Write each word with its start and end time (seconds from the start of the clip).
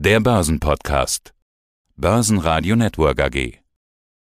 Der 0.00 0.20
Börsenpodcast. 0.20 1.32
Börsenradio 1.96 2.76
Network 2.76 3.20
AG. 3.20 3.58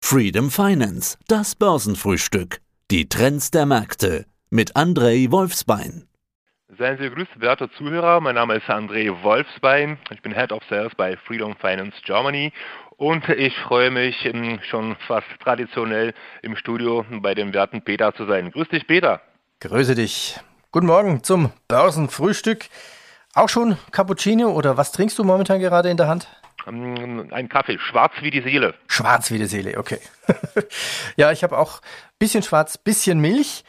Freedom 0.03 0.51
Finance, 0.51 1.17
das 1.29 1.55
Börsenfrühstück. 1.55 2.59
Die 2.91 3.07
Trends 3.07 3.49
der 3.49 3.65
Märkte 3.65 4.25
mit 4.49 4.75
Andrei 4.75 5.27
Wolfsbein. 5.29 6.09
Seien 6.77 6.97
Sie 6.97 7.03
gegrüßt, 7.03 7.39
werte 7.39 7.71
Zuhörer. 7.77 8.19
Mein 8.19 8.35
Name 8.35 8.55
ist 8.55 8.65
André 8.65 9.23
Wolfsbein. 9.23 9.97
Ich 10.11 10.21
bin 10.21 10.33
Head 10.33 10.51
of 10.51 10.63
Sales 10.69 10.91
bei 10.97 11.15
Freedom 11.15 11.55
Finance 11.55 11.95
Germany 12.03 12.51
und 12.97 13.29
ich 13.29 13.55
freue 13.59 13.89
mich 13.89 14.25
ähm, 14.25 14.59
schon 14.69 14.97
fast 15.07 15.27
traditionell 15.41 16.13
im 16.41 16.57
Studio 16.57 17.05
bei 17.21 17.35
dem 17.35 17.53
werten 17.53 17.81
Peter 17.81 18.13
zu 18.13 18.25
sein. 18.25 18.51
Grüß 18.51 18.67
dich, 18.67 18.85
Peter. 18.85 19.21
Grüße 19.61 19.95
dich. 19.95 20.37
Guten 20.73 20.87
Morgen 20.87 21.23
zum 21.23 21.53
Börsenfrühstück. 21.69 22.65
Auch 23.35 23.49
schon 23.49 23.77
Cappuccino 23.91 24.49
oder 24.51 24.77
was 24.77 24.91
trinkst 24.91 25.17
du 25.17 25.23
momentan 25.23 25.59
gerade 25.59 25.89
in 25.89 25.97
der 25.97 26.07
Hand? 26.07 26.27
Ähm, 26.67 27.29
ein 27.31 27.49
Kaffee, 27.49 27.79
schwarz 27.79 28.13
wie 28.21 28.29
die 28.29 28.41
Seele. 28.41 28.75
Schwarz 28.87 29.31
wie 29.31 29.39
die 29.39 29.47
Seele, 29.47 29.77
okay. 29.79 29.99
ja, 31.15 31.31
ich 31.31 31.43
habe 31.43 31.57
auch 31.57 31.81
bisschen 32.19 32.43
schwarz, 32.43 32.77
bisschen 32.77 33.19
Milch. 33.19 33.63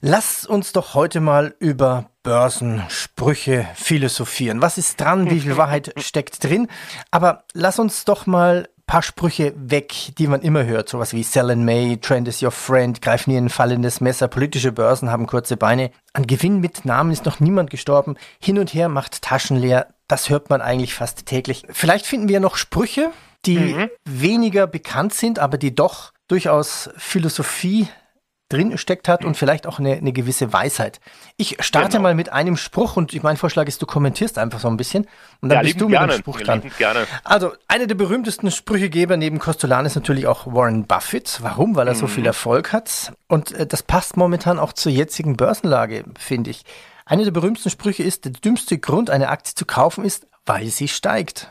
Lass 0.00 0.46
uns 0.46 0.72
doch 0.72 0.94
heute 0.94 1.20
mal 1.20 1.56
über 1.58 2.10
Börsensprüche 2.22 3.66
philosophieren. 3.74 4.62
Was 4.62 4.78
ist 4.78 5.00
dran? 5.00 5.30
Wie 5.30 5.40
viel 5.40 5.56
Wahrheit 5.56 5.92
steckt 5.98 6.44
drin? 6.44 6.68
Aber 7.10 7.44
lass 7.54 7.80
uns 7.80 8.04
doch 8.04 8.26
mal 8.26 8.68
paar 8.86 9.02
Sprüche 9.02 9.52
weg, 9.56 10.12
die 10.18 10.28
man 10.28 10.42
immer 10.42 10.64
hört. 10.64 10.88
Sowas 10.88 11.12
wie 11.12 11.22
Sell 11.22 11.50
in 11.50 11.64
May, 11.64 11.96
Trend 11.96 12.28
is 12.28 12.42
your 12.42 12.52
friend, 12.52 13.02
greif 13.02 13.26
nie 13.26 13.36
ein 13.36 13.48
fallendes 13.48 14.00
Messer, 14.00 14.28
politische 14.28 14.72
Börsen 14.72 15.10
haben 15.10 15.26
kurze 15.26 15.56
Beine. 15.56 15.90
An 16.12 16.26
Gewinn 16.26 16.60
mit 16.60 16.84
Namen 16.84 17.10
ist 17.10 17.24
noch 17.24 17.40
niemand 17.40 17.70
gestorben. 17.70 18.16
Hin 18.40 18.58
und 18.58 18.72
her 18.72 18.88
macht 18.88 19.22
Taschen 19.22 19.56
leer. 19.56 19.88
Das 20.08 20.30
hört 20.30 20.50
man 20.50 20.60
eigentlich 20.60 20.94
fast 20.94 21.26
täglich. 21.26 21.64
Vielleicht 21.70 22.06
finden 22.06 22.28
wir 22.28 22.38
noch 22.38 22.56
Sprüche, 22.56 23.10
die 23.44 23.58
mhm. 23.58 23.90
weniger 24.04 24.66
bekannt 24.66 25.14
sind, 25.14 25.38
aber 25.38 25.58
die 25.58 25.74
doch 25.74 26.12
durchaus 26.28 26.90
Philosophie 26.96 27.88
drin 28.48 28.78
steckt 28.78 29.08
hat 29.08 29.24
und 29.24 29.36
vielleicht 29.36 29.66
auch 29.66 29.78
eine, 29.78 29.94
eine 29.94 30.12
gewisse 30.12 30.52
Weisheit. 30.52 31.00
Ich 31.36 31.56
starte 31.60 31.92
genau. 31.92 32.02
mal 32.02 32.14
mit 32.14 32.32
einem 32.32 32.56
Spruch 32.56 32.96
und 32.96 33.20
mein 33.22 33.36
Vorschlag 33.36 33.66
ist, 33.66 33.82
du 33.82 33.86
kommentierst 33.86 34.38
einfach 34.38 34.60
so 34.60 34.68
ein 34.68 34.76
bisschen 34.76 35.06
und 35.40 35.48
dann 35.48 35.58
ja, 35.58 35.62
bist 35.62 35.80
du 35.80 35.88
mit 35.88 35.98
gerne. 35.98 36.12
dem 36.12 36.18
Spruch 36.18 36.40
dran. 36.40 36.62
Gerne. 36.78 37.06
Also, 37.24 37.52
einer 37.66 37.86
der 37.86 37.96
berühmtesten 37.96 38.50
Sprüchegeber 38.50 39.16
neben 39.16 39.38
Costolan 39.38 39.84
ist 39.84 39.96
natürlich 39.96 40.26
auch 40.26 40.46
Warren 40.46 40.86
Buffett. 40.86 41.38
Warum? 41.42 41.74
Weil 41.74 41.88
er 41.88 41.94
mhm. 41.94 41.98
so 41.98 42.06
viel 42.06 42.26
Erfolg 42.26 42.72
hat 42.72 43.12
und 43.28 43.52
äh, 43.52 43.66
das 43.66 43.82
passt 43.82 44.16
momentan 44.16 44.58
auch 44.58 44.72
zur 44.72 44.92
jetzigen 44.92 45.36
Börsenlage, 45.36 46.04
finde 46.18 46.50
ich. 46.50 46.64
Einer 47.04 47.24
der 47.24 47.30
berühmtesten 47.30 47.70
Sprüche 47.70 48.02
ist, 48.02 48.24
der 48.24 48.32
dümmste 48.32 48.78
Grund, 48.78 49.10
eine 49.10 49.28
Aktie 49.28 49.54
zu 49.54 49.64
kaufen, 49.64 50.04
ist, 50.04 50.26
weil 50.44 50.66
sie 50.68 50.88
steigt. 50.88 51.50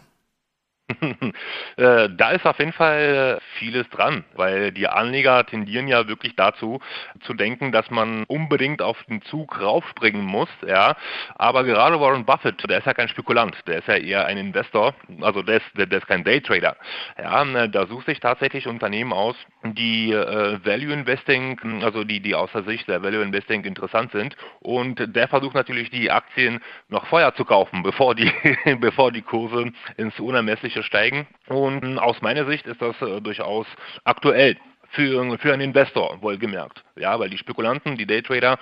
Äh, 1.78 2.10
da 2.16 2.32
ist 2.32 2.46
auf 2.46 2.60
jeden 2.60 2.72
Fall 2.72 3.40
vieles 3.60 3.90
dran, 3.90 4.24
weil 4.36 4.72
die 4.72 4.88
Anleger 4.88 5.46
tendieren 5.46 5.90
ja 5.90 6.08
wirklich 6.08 6.36
dazu 6.38 6.80
zu 7.22 7.34
denken, 7.34 7.74
dass 7.74 7.90
man 7.92 8.24
unbedingt 8.28 8.82
auf 8.82 9.04
den 9.10 9.22
Zug 9.24 9.60
raufspringen 9.60 10.24
muss, 10.24 10.48
ja. 10.66 10.96
Aber 11.36 11.66
gerade 11.66 12.00
Warren 12.00 12.24
Buffett, 12.24 12.64
der 12.70 12.78
ist 12.78 12.88
ja 12.88 12.94
kein 12.94 13.10
Spekulant, 13.10 13.56
der 13.68 13.80
ist 13.80 13.90
ja 13.90 13.96
eher 13.96 14.26
ein 14.26 14.38
Investor, 14.38 14.94
also 15.20 15.42
der 15.42 15.58
ist, 15.58 15.66
der, 15.76 15.92
ist 15.92 16.08
kein 16.08 16.24
Daytrader. 16.24 16.78
Ja, 17.22 17.68
da 17.68 17.88
sucht 17.88 18.06
sich 18.06 18.22
tatsächlich 18.22 18.68
Unternehmen 18.68 19.12
aus, 19.12 19.36
die 19.64 20.12
äh, 20.14 20.60
Value 20.64 20.94
Investing, 20.94 21.84
also 21.84 22.06
die, 22.06 22.22
die 22.22 22.36
aus 22.36 22.52
der 22.54 22.64
Sicht 22.64 22.88
der 22.88 23.04
Value 23.04 23.22
Investing 23.24 23.66
interessant 23.66 24.12
sind. 24.14 24.38
Und 24.62 25.14
der 25.14 25.28
versucht 25.28 25.56
natürlich 25.56 25.90
die 25.90 26.10
Aktien 26.10 26.62
noch 26.88 27.06
vorher 27.08 27.36
zu 27.36 27.44
kaufen, 27.44 27.84
bevor 27.84 28.16
die, 28.16 28.32
bevor 28.80 29.12
die 29.12 29.24
Kurse 29.24 29.72
ins 29.98 30.18
Unermessliche 30.20 30.75
steigen. 30.84 31.28
Und 31.48 32.00
aus 32.00 32.22
meiner 32.22 32.46
Sicht 32.46 32.66
ist 32.68 32.82
das 32.82 33.00
äh, 33.02 33.22
durchaus 33.22 33.68
aktuell 34.04 34.58
für, 34.96 35.38
für 35.38 35.54
einen 35.54 35.62
Investor, 35.62 36.22
wohlgemerkt. 36.22 36.84
Ja, 36.96 37.20
weil 37.20 37.30
die 37.30 37.38
Spekulanten, 37.38 37.98
die 37.98 38.06
Daytrader, 38.06 38.58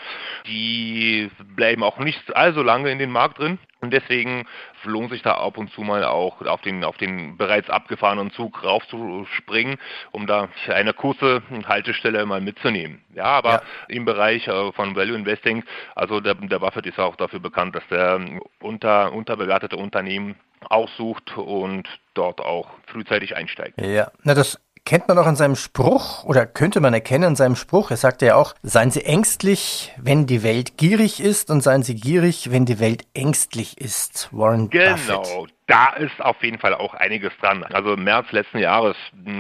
die 0.48 1.30
bleiben 1.56 1.84
auch 1.84 2.00
nicht 2.00 2.36
allzu 2.36 2.64
lange 2.64 2.92
in 2.92 3.00
den 3.00 3.12
Markt 3.12 3.40
drin. 3.40 3.60
Und 3.82 3.92
deswegen 3.92 4.46
lohnt 4.86 5.12
sich 5.12 5.22
da 5.22 5.34
ab 5.36 5.58
und 5.58 5.72
zu 5.72 5.82
mal 5.82 6.06
auch 6.06 6.42
auf 6.42 6.62
den, 6.62 6.84
auf 6.84 6.98
den 6.98 7.38
bereits 7.38 7.70
abgefahrenen 7.70 8.32
Zug 8.32 8.64
raufzuspringen, 8.64 9.78
um 10.12 10.26
da 10.26 10.48
eine 10.70 10.94
kurze 10.94 11.44
Haltestelle 11.66 12.26
mal 12.26 12.42
mitzunehmen. 12.42 13.02
Ja, 13.14 13.26
aber 13.26 13.52
ja. 13.52 13.62
im 13.90 14.06
Bereich 14.06 14.48
äh, 14.48 14.72
von 14.72 14.96
Value 14.96 15.18
Investing, 15.18 15.64
also 15.96 16.22
der, 16.22 16.36
der 16.36 16.60
Buffett 16.60 16.86
ist 16.86 17.00
auch 17.00 17.18
dafür 17.18 17.40
bekannt, 17.40 17.76
dass 17.76 17.88
der 17.90 18.22
unter, 18.62 19.12
unterbewertete 19.12 19.76
Unternehmen 19.76 20.36
aussucht 20.68 21.38
und 21.38 21.88
dort 22.14 22.42
auch 22.42 22.70
frühzeitig 22.88 23.36
einsteigt. 23.36 23.80
Ja, 23.82 24.12
na 24.24 24.34
das 24.34 24.60
kennt 24.86 25.08
man 25.08 25.18
auch 25.18 25.26
an 25.26 25.36
seinem 25.36 25.56
Spruch 25.56 26.24
oder 26.24 26.46
könnte 26.46 26.80
man 26.80 26.94
erkennen 26.94 27.24
an 27.24 27.36
seinem 27.36 27.56
Spruch. 27.56 27.92
Er 27.92 27.98
sagte 27.98 28.26
ja 28.26 28.36
auch, 28.36 28.54
seien 28.64 28.92
Sie 28.92 29.04
ängstlich, 29.04 29.94
wenn 29.98 30.26
die 30.26 30.44
Welt 30.44 30.78
gierig 30.78 31.22
ist 31.22 31.50
und 31.50 31.62
seien 31.62 31.84
Sie 31.84 31.96
gierig, 31.96 32.52
wenn 32.52 32.66
die 32.66 32.80
Welt 32.80 33.06
ängstlich 33.14 33.80
ist. 33.80 34.30
Warren 34.32 34.70
genau, 34.70 34.96
Buffett 35.20 35.53
da 35.68 35.94
ist 35.94 36.22
auf 36.22 36.44
jeden 36.44 36.60
Fall 36.60 36.74
auch 36.74 36.94
einiges 36.94 37.32
dran. 37.38 37.64
Also 37.64 37.94
im 37.94 38.04
März 38.04 38.32
letzten 38.32 38.60
Jahres, 38.60 38.98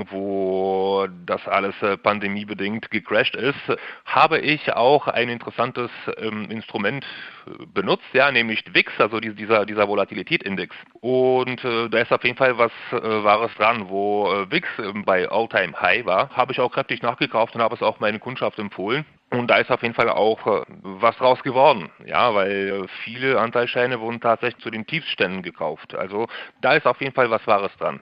wo 0.09 1.07
das 1.25 1.45
alles 1.47 1.75
äh, 1.81 1.97
pandemiebedingt 1.97 2.89
gecrashed 2.91 3.35
ist, 3.35 3.59
habe 4.05 4.39
ich 4.39 4.73
auch 4.73 5.07
ein 5.07 5.29
interessantes 5.29 5.91
ähm, 6.17 6.49
Instrument 6.49 7.05
äh, 7.45 7.65
benutzt, 7.65 8.05
ja, 8.13 8.31
nämlich 8.31 8.63
WIX, 8.73 8.91
also 8.99 9.19
dieser, 9.19 9.65
dieser 9.65 9.87
Volatilitätindex. 9.87 10.75
Und 11.01 11.63
äh, 11.65 11.89
da 11.89 11.99
ist 11.99 12.13
auf 12.13 12.23
jeden 12.23 12.37
Fall 12.37 12.57
was 12.57 12.71
äh, 12.91 13.23
Wahres 13.23 13.53
dran, 13.55 13.89
wo 13.89 14.31
äh, 14.31 14.49
WIX 14.49 14.67
äh, 14.79 14.93
bei 15.05 15.29
All-Time 15.29 15.73
High 15.81 16.05
war, 16.05 16.29
habe 16.29 16.53
ich 16.53 16.59
auch 16.59 16.71
kräftig 16.71 17.01
nachgekauft 17.01 17.55
und 17.55 17.61
habe 17.61 17.75
es 17.75 17.81
auch 17.81 17.99
meine 17.99 18.19
Kundschaft 18.19 18.59
empfohlen. 18.59 19.05
Und 19.33 19.47
da 19.47 19.57
ist 19.57 19.71
auf 19.71 19.81
jeden 19.81 19.95
Fall 19.95 20.09
auch 20.09 20.45
äh, 20.45 20.61
was 20.83 21.17
draus 21.17 21.41
geworden, 21.41 21.89
ja, 22.05 22.35
weil 22.35 22.85
viele 23.03 23.39
Anteilscheine 23.39 23.99
wurden 23.99 24.21
tatsächlich 24.21 24.61
zu 24.61 24.69
den 24.69 24.85
Tiefständen 24.85 25.41
gekauft. 25.41 25.95
Also 25.95 26.27
da 26.61 26.73
ist 26.73 26.85
auf 26.85 27.01
jeden 27.01 27.15
Fall 27.15 27.31
was 27.31 27.47
Wahres 27.47 27.71
dran. 27.79 27.99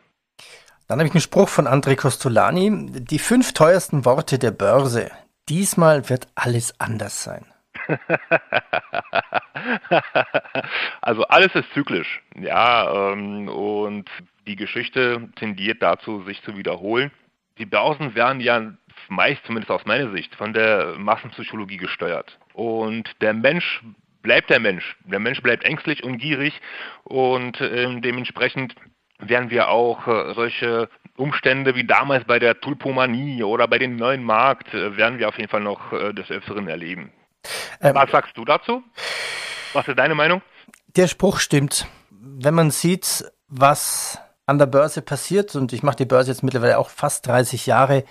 Dann 0.90 1.00
habe 1.00 1.08
ich 1.08 1.14
einen 1.14 1.22
Spruch 1.22 1.47
von 1.47 1.68
André 1.68 1.96
Costolani. 1.96 2.88
Die 2.90 3.19
fünf 3.19 3.53
teuersten 3.53 4.03
Worte 4.03 4.40
der 4.40 4.52
Börse. 4.52 5.09
Diesmal 5.47 6.09
wird 6.09 6.28
alles 6.36 6.78
anders 6.81 7.24
sein. 7.24 7.46
also 11.02 11.24
alles 11.28 11.56
ist 11.56 11.72
zyklisch, 11.74 12.22
ja, 12.36 13.12
ähm, 13.13 13.48
und 13.48 14.09
die 14.46 14.58
Geschichte 14.58 15.30
tendiert 15.38 15.81
dazu, 15.81 16.24
sich 16.24 16.44
zu 16.44 16.58
wiederholen. 16.58 17.12
Die 17.58 17.66
Börsen 17.66 18.16
werden 18.16 18.42
ja 18.42 18.74
meist, 19.11 19.45
zumindest 19.45 19.72
aus 19.72 19.85
meiner 19.85 20.11
Sicht, 20.11 20.33
von 20.35 20.53
der 20.53 20.95
Massenpsychologie 20.97 21.77
gesteuert. 21.77 22.39
Und 22.53 23.09
der 23.22 23.33
Mensch 23.33 23.83
bleibt 24.22 24.49
der 24.49 24.59
Mensch. 24.59 24.97
Der 25.05 25.19
Mensch 25.19 25.41
bleibt 25.41 25.63
ängstlich 25.63 26.03
und 26.03 26.17
gierig 26.17 26.59
und 27.03 27.59
äh, 27.61 28.00
dementsprechend 28.01 28.75
werden 29.19 29.50
wir 29.50 29.69
auch 29.69 30.07
äh, 30.07 30.33
solche 30.33 30.89
Umstände 31.17 31.75
wie 31.75 31.83
damals 31.83 32.25
bei 32.25 32.39
der 32.39 32.59
Tulpomanie 32.59 33.44
oder 33.44 33.67
bei 33.67 33.77
dem 33.77 33.95
neuen 33.95 34.23
Markt, 34.23 34.73
äh, 34.73 34.97
werden 34.97 35.19
wir 35.19 35.27
auf 35.27 35.38
jeden 35.38 35.50
Fall 35.50 35.61
noch 35.61 35.91
äh, 35.94 36.13
des 36.13 36.31
Öfteren 36.31 36.67
erleben. 36.67 37.11
Ähm, 37.81 37.95
Was 37.95 38.11
sagst 38.11 38.38
du 38.38 38.45
dazu? 38.45 38.83
Was 39.73 39.88
ist 39.88 39.97
deine 39.97 40.16
Meinung? 40.16 40.41
Der 40.95 41.07
Spruch 41.07 41.39
stimmt. 41.39 41.88
Wenn 42.09 42.53
man 42.53 42.71
sieht, 42.71 43.25
was 43.47 44.19
an 44.45 44.57
der 44.57 44.66
Börse 44.66 45.01
passiert, 45.01 45.55
und 45.55 45.73
ich 45.73 45.83
mache 45.83 45.97
die 45.97 46.05
Börse 46.05 46.31
jetzt 46.31 46.44
mittlerweile 46.44 46.77
auch 46.77 46.89
fast 46.89 47.27
30 47.27 47.66
Jahre, 47.66 48.03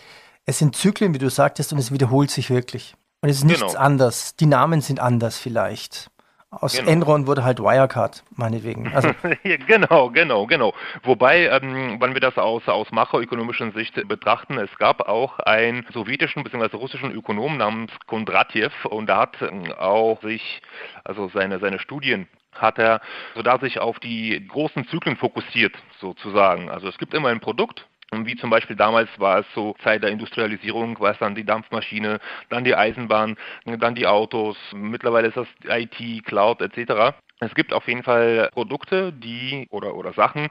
es 0.51 0.59
sind 0.59 0.75
Zyklen, 0.75 1.15
wie 1.15 1.19
du 1.19 1.31
sagtest, 1.31 1.73
und 1.73 1.79
es 1.79 1.93
wiederholt 1.93 2.31
sich 2.31 2.51
wirklich. 2.51 2.95
Und 3.23 3.29
es 3.29 3.39
ist 3.39 3.45
nichts 3.45 3.61
genau. 3.61 3.79
anders. 3.79 4.35
Die 4.37 4.47
Namen 4.47 4.81
sind 4.81 4.99
anders 4.99 5.39
vielleicht. 5.39 6.11
Aus 6.51 6.77
genau. 6.77 6.91
Enron 6.91 7.29
wurde 7.29 7.45
halt 7.45 7.61
Wirecard, 7.61 8.25
meinetwegen. 8.35 8.93
Also 8.93 9.11
genau, 9.69 10.11
genau, 10.11 10.47
genau. 10.47 10.75
Wobei, 11.05 11.47
ähm, 11.47 12.01
wenn 12.01 12.15
wir 12.15 12.21
das 12.21 12.37
aus, 12.39 12.67
aus 12.67 12.91
makroökonomischer 12.91 13.71
Sicht 13.71 13.95
betrachten, 14.09 14.59
es 14.59 14.77
gab 14.79 15.09
auch 15.09 15.39
einen 15.39 15.87
sowjetischen 15.93 16.43
bzw. 16.43 16.77
russischen 16.77 17.13
Ökonom 17.13 17.57
namens 17.57 17.93
Kondratjew 18.09 18.71
und 18.89 19.07
da 19.07 19.19
hat 19.19 19.41
ähm, 19.43 19.73
auch 19.79 20.21
sich, 20.23 20.61
also 21.05 21.29
seine, 21.29 21.61
seine 21.61 21.79
Studien 21.79 22.27
hat 22.53 22.79
er 22.79 23.01
so 23.37 23.43
da 23.43 23.61
sich 23.61 23.79
auf 23.79 24.01
die 24.01 24.45
großen 24.49 24.89
Zyklen 24.89 25.17
fokussiert, 25.17 25.77
sozusagen. 26.01 26.69
Also 26.69 26.89
es 26.89 26.99
gibt 26.99 27.15
immer 27.15 27.29
ein 27.29 27.39
Produkt, 27.39 27.87
wie 28.13 28.37
zum 28.37 28.51
Beispiel 28.51 28.75
damals 28.75 29.09
war 29.19 29.39
es 29.39 29.47
so 29.55 29.75
Zeit 29.85 30.03
der 30.03 30.11
Industrialisierung, 30.11 30.99
war 30.99 31.13
es 31.13 31.19
dann 31.19 31.37
die 31.37 31.45
Dampfmaschine, 31.45 32.19
dann 32.49 32.65
die 32.65 32.75
Eisenbahn, 32.75 33.37
dann 33.65 33.95
die 33.95 34.07
Autos, 34.07 34.57
mittlerweile 34.73 35.29
ist 35.29 35.37
das 35.37 35.47
IT, 35.69 36.25
Cloud 36.25 36.61
etc. 36.61 37.17
Es 37.39 37.55
gibt 37.55 37.73
auf 37.73 37.87
jeden 37.87 38.03
Fall 38.03 38.51
Produkte, 38.53 39.13
die 39.13 39.69
oder, 39.71 39.95
oder 39.95 40.13
Sachen, 40.13 40.49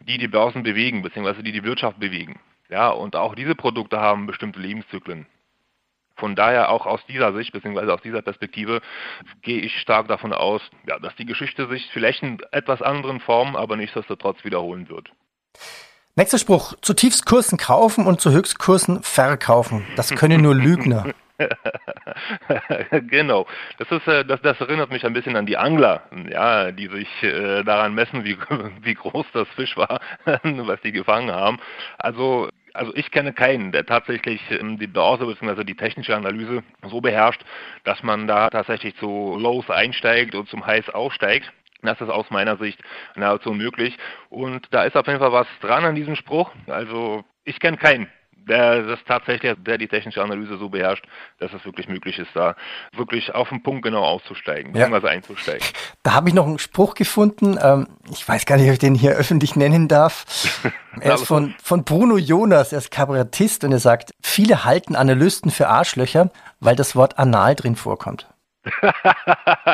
die 0.00 0.18
die 0.18 0.28
Börsen 0.28 0.62
bewegen, 0.62 1.02
beziehungsweise 1.02 1.42
die 1.42 1.52
die 1.52 1.64
Wirtschaft 1.64 1.98
bewegen. 1.98 2.38
Ja, 2.68 2.90
und 2.90 3.16
auch 3.16 3.34
diese 3.34 3.56
Produkte 3.56 4.00
haben 4.00 4.26
bestimmte 4.26 4.60
Lebenszyklen. 4.60 5.26
Von 6.14 6.36
daher 6.36 6.70
auch 6.70 6.86
aus 6.86 7.04
dieser 7.06 7.32
Sicht 7.32 7.52
bzw. 7.52 7.90
aus 7.90 8.02
dieser 8.02 8.22
Perspektive 8.22 8.82
gehe 9.42 9.60
ich 9.60 9.80
stark 9.80 10.06
davon 10.06 10.32
aus, 10.32 10.62
ja, 10.86 10.98
dass 11.00 11.16
die 11.16 11.26
Geschichte 11.26 11.66
sich 11.66 11.90
vielleicht 11.92 12.22
in 12.22 12.38
etwas 12.52 12.82
anderen 12.82 13.18
Formen, 13.18 13.56
aber 13.56 13.76
nichtsdestotrotz 13.76 14.44
wiederholen 14.44 14.88
wird. 14.88 15.10
Nächster 16.20 16.36
Spruch. 16.36 16.74
Zu 16.82 16.92
Tiefstkursen 16.92 17.56
kaufen 17.56 18.06
und 18.06 18.20
zu 18.20 18.30
Höchstkursen 18.30 19.02
verkaufen. 19.02 19.86
Das 19.96 20.10
können 20.10 20.42
nur 20.42 20.54
Lügner. 20.54 21.14
genau. 23.08 23.46
Das 23.78 23.90
ist, 23.90 24.06
äh, 24.06 24.22
das, 24.26 24.42
das 24.42 24.60
erinnert 24.60 24.90
mich 24.90 25.06
ein 25.06 25.14
bisschen 25.14 25.34
an 25.34 25.46
die 25.46 25.56
Angler, 25.56 26.02
ja, 26.30 26.72
die 26.72 26.88
sich 26.88 27.08
äh, 27.22 27.62
daran 27.62 27.94
messen, 27.94 28.22
wie, 28.26 28.36
wie 28.82 28.92
groß 28.96 29.24
das 29.32 29.48
Fisch 29.56 29.78
war, 29.78 29.98
was 30.42 30.78
die 30.82 30.92
gefangen 30.92 31.30
haben. 31.30 31.58
Also 31.96 32.50
also 32.74 32.94
ich 32.94 33.10
kenne 33.10 33.32
keinen, 33.32 33.72
der 33.72 33.84
tatsächlich 33.86 34.40
ähm, 34.50 34.78
die 34.78 34.86
Börse 34.86 35.26
bzw. 35.26 35.64
die 35.64 35.74
technische 35.74 36.14
Analyse 36.14 36.62
so 36.88 37.00
beherrscht, 37.00 37.42
dass 37.84 38.02
man 38.02 38.26
da 38.26 38.50
tatsächlich 38.50 38.96
zu 38.96 39.36
Lows 39.38 39.68
einsteigt 39.70 40.34
und 40.34 40.48
zum 40.48 40.66
Highs 40.66 40.88
aufsteigt. 40.90 41.50
Das 41.82 42.00
ist 42.00 42.10
aus 42.10 42.30
meiner 42.30 42.56
Sicht 42.56 42.80
nahezu 43.16 43.50
unmöglich. 43.50 43.96
Und 44.28 44.66
da 44.70 44.84
ist 44.84 44.96
auf 44.96 45.06
jeden 45.06 45.20
Fall 45.20 45.32
was 45.32 45.46
dran 45.60 45.84
an 45.84 45.94
diesem 45.94 46.16
Spruch. 46.16 46.50
Also 46.66 47.24
ich 47.44 47.58
kenne 47.60 47.76
keinen, 47.76 48.08
der 48.48 48.82
das 48.82 48.98
tatsächlich, 49.06 49.54
der 49.58 49.78
die 49.78 49.88
technische 49.88 50.22
Analyse 50.22 50.58
so 50.58 50.68
beherrscht, 50.68 51.04
dass 51.38 51.52
es 51.52 51.64
wirklich 51.64 51.88
möglich 51.88 52.18
ist, 52.18 52.30
da 52.34 52.56
wirklich 52.94 53.34
auf 53.34 53.48
den 53.48 53.62
Punkt 53.62 53.82
genau 53.82 54.02
auszusteigen, 54.02 54.74
ja. 54.74 54.84
beziehungsweise 54.84 55.10
einzusteigen. 55.10 55.66
Da 56.02 56.14
habe 56.14 56.30
ich 56.30 56.34
noch 56.34 56.46
einen 56.46 56.58
Spruch 56.58 56.94
gefunden, 56.94 57.58
ähm, 57.62 57.86
ich 58.10 58.26
weiß 58.26 58.46
gar 58.46 58.56
nicht, 58.56 58.66
ob 58.68 58.72
ich 58.72 58.78
den 58.78 58.94
hier 58.94 59.12
öffentlich 59.12 59.54
nennen 59.54 59.86
darf. 59.86 60.24
er 61.00 61.14
ist 61.14 61.26
von, 61.26 61.54
von 61.62 61.84
Bruno 61.84 62.16
Jonas, 62.16 62.72
er 62.72 62.78
ist 62.78 62.90
Kabarettist 62.90 63.64
und 63.64 63.72
er 63.72 63.80
sagt, 63.80 64.14
viele 64.22 64.64
halten 64.64 64.96
Analysten 64.96 65.50
für 65.50 65.68
Arschlöcher, 65.68 66.30
weil 66.58 66.74
das 66.74 66.96
Wort 66.96 67.18
anal 67.18 67.54
drin 67.54 67.76
vorkommt. 67.76 68.26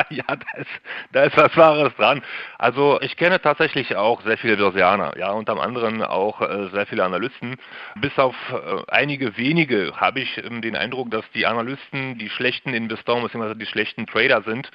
ja, 0.09 0.23
da 0.27 0.57
ist, 0.57 0.69
da 1.11 1.23
ist 1.23 1.35
was 1.35 1.55
Wahres 1.57 1.93
dran. 1.95 2.21
Also 2.57 2.99
ich 3.01 3.17
kenne 3.17 3.41
tatsächlich 3.41 3.95
auch 3.95 4.21
sehr 4.21 4.37
viele 4.37 4.55
Börsianer, 4.55 5.17
ja, 5.17 5.31
unter 5.31 5.59
anderem 5.61 6.01
auch 6.01 6.41
äh, 6.41 6.69
sehr 6.69 6.85
viele 6.85 7.03
Analysten. 7.03 7.57
Bis 7.95 8.17
auf 8.17 8.35
äh, 8.51 8.83
einige 8.87 9.35
wenige 9.35 9.93
habe 9.97 10.21
ich 10.21 10.37
ähm, 10.37 10.61
den 10.61 10.77
Eindruck, 10.77 11.11
dass 11.11 11.29
die 11.31 11.45
Analysten 11.45 12.17
die 12.17 12.29
schlechten 12.29 12.73
Investoren 12.73 13.23
bzw. 13.23 13.55
die 13.55 13.65
schlechten 13.65 14.05
Trader 14.07 14.41
sind. 14.43 14.71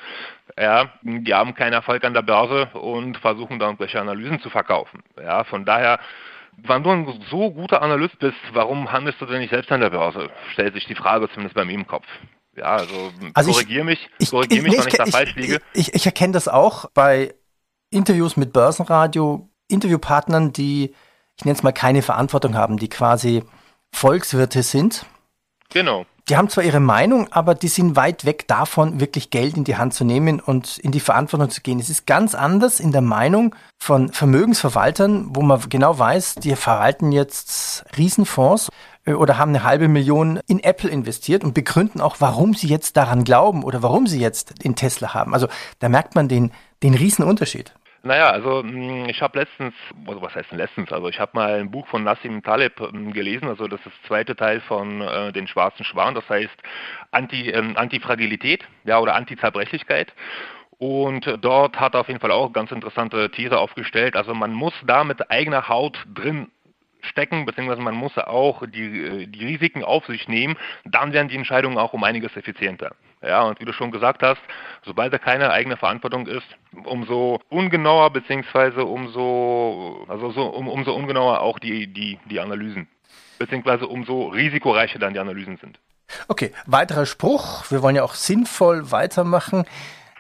Ja, 0.59 0.91
die 1.03 1.33
haben 1.33 1.55
keinen 1.55 1.73
Erfolg 1.73 2.05
an 2.05 2.13
der 2.13 2.23
Börse 2.23 2.67
und 2.75 3.17
versuchen 3.17 3.59
dann 3.59 3.71
irgendwelche 3.71 4.01
Analysen 4.01 4.41
zu 4.41 4.51
verkaufen. 4.51 5.03
Ja, 5.17 5.45
von 5.45 5.65
daher 5.65 5.99
wenn 6.59 6.83
du 6.83 6.91
ein 6.91 7.25
so 7.31 7.51
guter 7.51 7.81
Analyst 7.81 8.19
bist, 8.19 8.37
warum 8.53 8.93
handelst 8.93 9.21
du 9.23 9.27
denn 9.27 9.41
nicht 9.41 9.51
selbst 9.51 9.73
an 9.73 9.81
der 9.81 9.89
Börse? 9.89 10.29
Stellt 10.53 10.75
sich 10.75 10.85
die 10.85 10.95
Frage 10.95 11.31
zumindest 11.31 11.55
bei 11.55 11.65
mir 11.65 11.73
im 11.73 11.87
Kopf. 11.87 12.07
Ja, 12.57 12.65
also, 12.77 13.13
also 13.35 13.53
korrigier 13.53 13.85
mich, 13.85 14.11
ich, 14.19 14.31
korrigier 14.31 14.59
ich, 14.59 14.63
mich, 14.63 14.73
nee, 14.73 14.79
wenn 14.79 14.89
ich, 14.89 14.93
ich 14.93 14.99
da 14.99 15.07
falsch 15.07 15.35
liege. 15.37 15.61
Ich, 15.73 15.95
ich 15.95 16.07
erkenne 16.07 16.33
das 16.33 16.49
auch 16.49 16.87
bei 16.93 17.35
Interviews 17.91 18.37
mit 18.37 18.53
Börsenradio, 18.53 19.49
Interviewpartnern, 19.69 20.53
die, 20.53 20.95
ich 21.37 21.45
nenne 21.45 21.57
es 21.57 21.63
mal, 21.63 21.73
keine 21.73 22.03
Verantwortung 22.03 22.55
haben, 22.55 22.77
die 22.77 22.89
quasi 22.89 23.43
Volkswirte 23.93 24.63
sind. 24.63 25.07
Genau. 25.71 26.05
Die 26.29 26.37
haben 26.37 26.49
zwar 26.49 26.63
ihre 26.63 26.81
Meinung, 26.81 27.33
aber 27.33 27.55
die 27.55 27.69
sind 27.69 27.97
weit 27.97 28.25
weg 28.25 28.47
davon, 28.47 29.01
wirklich 29.01 29.31
Geld 29.31 29.57
in 29.57 29.65
die 29.65 29.77
Hand 29.77 29.93
zu 29.93 30.05
nehmen 30.05 30.39
und 30.39 30.79
in 30.79 30.93
die 30.93 31.01
Verantwortung 31.01 31.51
zu 31.51 31.63
gehen. 31.63 31.81
Es 31.81 31.91
ist 31.91 32.07
ganz 32.07 32.35
anders 32.37 32.79
in 32.79 32.93
der 32.93 33.01
Meinung 33.01 33.57
von 33.79 34.13
Vermögensverwaltern, 34.13 35.35
wo 35.35 35.43
man 35.43 35.69
genau 35.69 35.99
weiß, 35.99 36.37
die 36.37 36.55
verwalten 36.55 37.11
jetzt 37.11 37.85
Riesenfonds 37.97 38.71
oder 39.07 39.39
haben 39.39 39.51
eine 39.51 39.65
halbe 39.65 39.89
Million 39.89 40.41
in 40.47 40.63
Apple 40.63 40.91
investiert 40.91 41.45
und 41.45 41.55
begründen 41.55 42.01
auch, 42.01 42.17
warum 42.21 42.55
sie 42.55 42.69
jetzt 42.69 42.97
daran 42.97 43.25
glauben 43.25 43.65
oder 43.65 43.83
warum 43.83 44.07
sie 44.07 44.21
jetzt 44.21 44.63
in 44.65 44.77
Tesla 44.77 45.15
haben. 45.15 45.35
Also 45.35 45.49
da 45.81 45.89
merkt 45.89 46.15
man 46.15 46.29
den, 46.29 46.53
den 46.83 46.95
riesen 46.95 47.25
Unterschied. 47.25 47.75
Naja, 48.05 48.31
also 48.31 48.63
hm, 48.63 49.09
ich 49.09 49.23
habe 49.23 49.39
letztens, 49.39 49.75
also 50.07 50.21
was 50.23 50.35
heißt 50.35 50.51
denn 50.51 50.59
letztens, 50.59 50.93
also 50.93 51.09
ich 51.09 51.21
habe 51.21 51.33
mal 51.35 51.61
ein 51.61 51.71
Buch 51.71 51.87
von 51.87 52.03
Nassim 52.03 52.43
Taleb 52.43 52.81
hm, 52.81 53.13
gelesen, 53.13 53.49
also 53.49 53.69
das 53.69 53.79
ist 53.81 53.87
das 53.87 54.09
zweite 54.09 54.35
Teil 54.35 54.61
von 54.61 55.01
äh, 55.01 55.33
Den 55.33 55.47
schwarzen 55.47 55.85
Schwan, 55.85 56.15
das 56.15 56.29
heißt 56.29 56.55
Anti, 57.13 57.51
ähm, 57.51 57.77
Antifragilität 57.77 58.65
ja, 58.85 58.99
oder 58.99 59.15
Antizerbrechlichkeit. 59.15 60.13
Und 60.79 61.39
dort 61.41 61.79
hat 61.79 61.95
er 61.95 62.01
auf 62.01 62.09
jeden 62.09 62.19
Fall 62.19 62.33
auch 62.33 62.53
ganz 62.53 62.73
interessante 62.73 63.31
These 63.31 63.57
aufgestellt. 63.57 64.17
Also 64.17 64.35
man 64.35 64.53
muss 64.53 64.75
da 64.85 65.05
mit 65.05 65.31
eigener 65.31 65.69
Haut 65.69 65.97
drin 66.13 66.49
stecken, 67.03 67.45
beziehungsweise 67.45 67.83
man 67.83 67.95
muss 67.95 68.17
auch 68.17 68.63
die, 68.67 69.27
die 69.27 69.45
Risiken 69.45 69.85
auf 69.85 70.07
sich 70.07 70.29
nehmen, 70.29 70.57
dann 70.85 71.13
werden 71.13 71.29
die 71.29 71.37
Entscheidungen 71.37 71.79
auch 71.79 71.93
um 71.93 72.05
einiges 72.05 72.37
effizienter. 72.37 72.93
Ja, 73.23 73.43
und 73.43 73.61
wie 73.61 73.65
du 73.65 73.73
schon 73.73 73.93
gesagt 73.93 74.23
hast, 74.23 74.41
sobald 74.85 75.13
da 75.13 75.19
keine 75.19 75.51
eigene 75.53 75.77
Verantwortung 75.77 76.27
ist, 76.27 76.47
umso 76.85 77.41
ungenauer 77.49 78.11
beziehungsweise 78.11 78.85
umso 78.85 80.05
also 80.09 80.33
so, 80.33 80.47
um, 80.47 80.67
umso 80.67 80.93
ungenauer 80.93 81.41
auch 81.41 81.59
die, 81.61 81.87
die, 81.87 82.19
die 82.25 82.41
Analysen, 82.41 82.89
beziehungsweise 83.39 83.87
umso 83.87 84.29
risikoreicher 84.29 84.99
dann 84.99 85.15
die 85.15 85.21
Analysen 85.21 85.57
sind. 85.59 85.79
Okay, 86.29 86.53
weiterer 86.67 87.07
Spruch. 87.07 87.71
Wir 87.71 87.83
wollen 87.83 87.97
ja 87.97 88.03
auch 88.03 88.15
sinnvoll 88.15 88.91
weitermachen. 88.91 89.65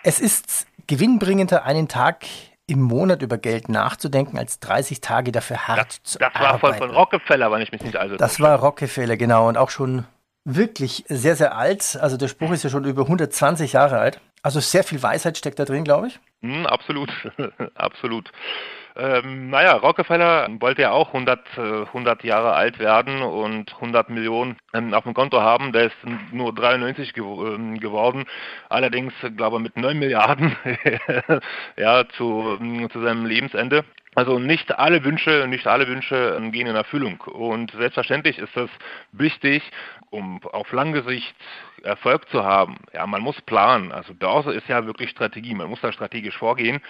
Es 0.05 0.20
ist 0.20 0.67
gewinnbringender, 0.87 1.64
einen 1.64 1.88
Tag 1.88 2.25
im 2.66 2.80
Monat 2.80 3.22
über 3.22 3.38
Geld 3.38 3.68
nachzudenken, 3.68 4.38
als 4.38 4.60
30 4.60 5.00
Tage 5.00 5.32
dafür 5.32 5.68
hart 5.68 5.88
das, 5.88 6.02
zu 6.02 6.18
das 6.18 6.34
arbeiten. 6.34 6.52
Das 6.52 6.62
war 6.62 6.74
von, 6.74 6.88
von 6.88 6.96
Rockefeller, 6.96 7.50
wenn 7.50 7.62
ich 7.62 7.72
mich 7.72 7.82
nicht 7.82 7.96
also 7.96 8.16
Das 8.16 8.40
war 8.40 8.58
Rockefeller, 8.58 9.16
genau. 9.16 9.48
Und 9.48 9.56
auch 9.56 9.70
schon 9.70 10.04
wirklich 10.44 11.04
sehr, 11.08 11.36
sehr 11.36 11.56
alt. 11.56 11.98
Also 12.00 12.16
der 12.16 12.28
Spruch 12.28 12.52
ist 12.52 12.64
ja 12.64 12.70
schon 12.70 12.84
über 12.84 13.02
120 13.02 13.74
Jahre 13.74 13.98
alt. 13.98 14.20
Also 14.42 14.60
sehr 14.60 14.84
viel 14.84 15.02
Weisheit 15.02 15.38
steckt 15.38 15.58
da 15.58 15.64
drin, 15.64 15.84
glaube 15.84 16.08
ich. 16.08 16.20
Mm, 16.40 16.66
absolut, 16.66 17.10
absolut. 17.74 18.32
Ähm, 18.94 19.50
naja, 19.50 19.74
Rockefeller 19.76 20.48
wollte 20.60 20.82
ja 20.82 20.90
auch 20.90 21.08
100, 21.08 21.58
100 21.58 22.24
äh, 22.24 22.26
Jahre 22.26 22.52
alt 22.52 22.78
werden 22.78 23.22
und 23.22 23.72
100 23.74 24.10
Millionen 24.10 24.56
ähm, 24.74 24.92
auf 24.92 25.04
dem 25.04 25.14
Konto 25.14 25.40
haben. 25.40 25.72
Der 25.72 25.86
ist 25.86 25.96
nur 26.30 26.54
93 26.54 27.14
gew 27.14 27.46
ähm, 27.54 27.80
geworden. 27.80 28.24
Allerdings, 28.68 29.14
glaube 29.36 29.56
ich, 29.56 29.62
mit 29.62 29.76
9 29.76 29.98
Milliarden 29.98 30.56
ja, 31.76 32.06
zu, 32.08 32.58
zu 32.92 33.02
seinem 33.02 33.24
Lebensende. 33.24 33.84
Also 34.14 34.38
nicht 34.38 34.78
alle 34.78 35.04
Wünsche, 35.04 35.46
nicht 35.48 35.66
alle 35.66 35.88
Wünsche 35.88 36.36
ähm, 36.36 36.52
gehen 36.52 36.66
in 36.66 36.76
Erfüllung. 36.76 37.20
Und 37.22 37.70
selbstverständlich 37.72 38.38
ist 38.38 38.54
es 38.56 38.68
wichtig, 39.12 39.62
um 40.10 40.42
auf 40.44 40.70
lange 40.72 41.02
Sicht 41.02 41.34
Erfolg 41.82 42.28
zu 42.28 42.44
haben. 42.44 42.76
Ja, 42.92 43.06
man 43.06 43.22
muss 43.22 43.40
planen. 43.40 43.90
Also 43.90 44.12
Börse 44.12 44.52
ist 44.52 44.68
ja 44.68 44.84
wirklich 44.84 45.10
Strategie. 45.10 45.54
Man 45.54 45.68
muss 45.68 45.80
da 45.80 45.92
strategisch 45.92 46.36
vorgehen. 46.36 46.80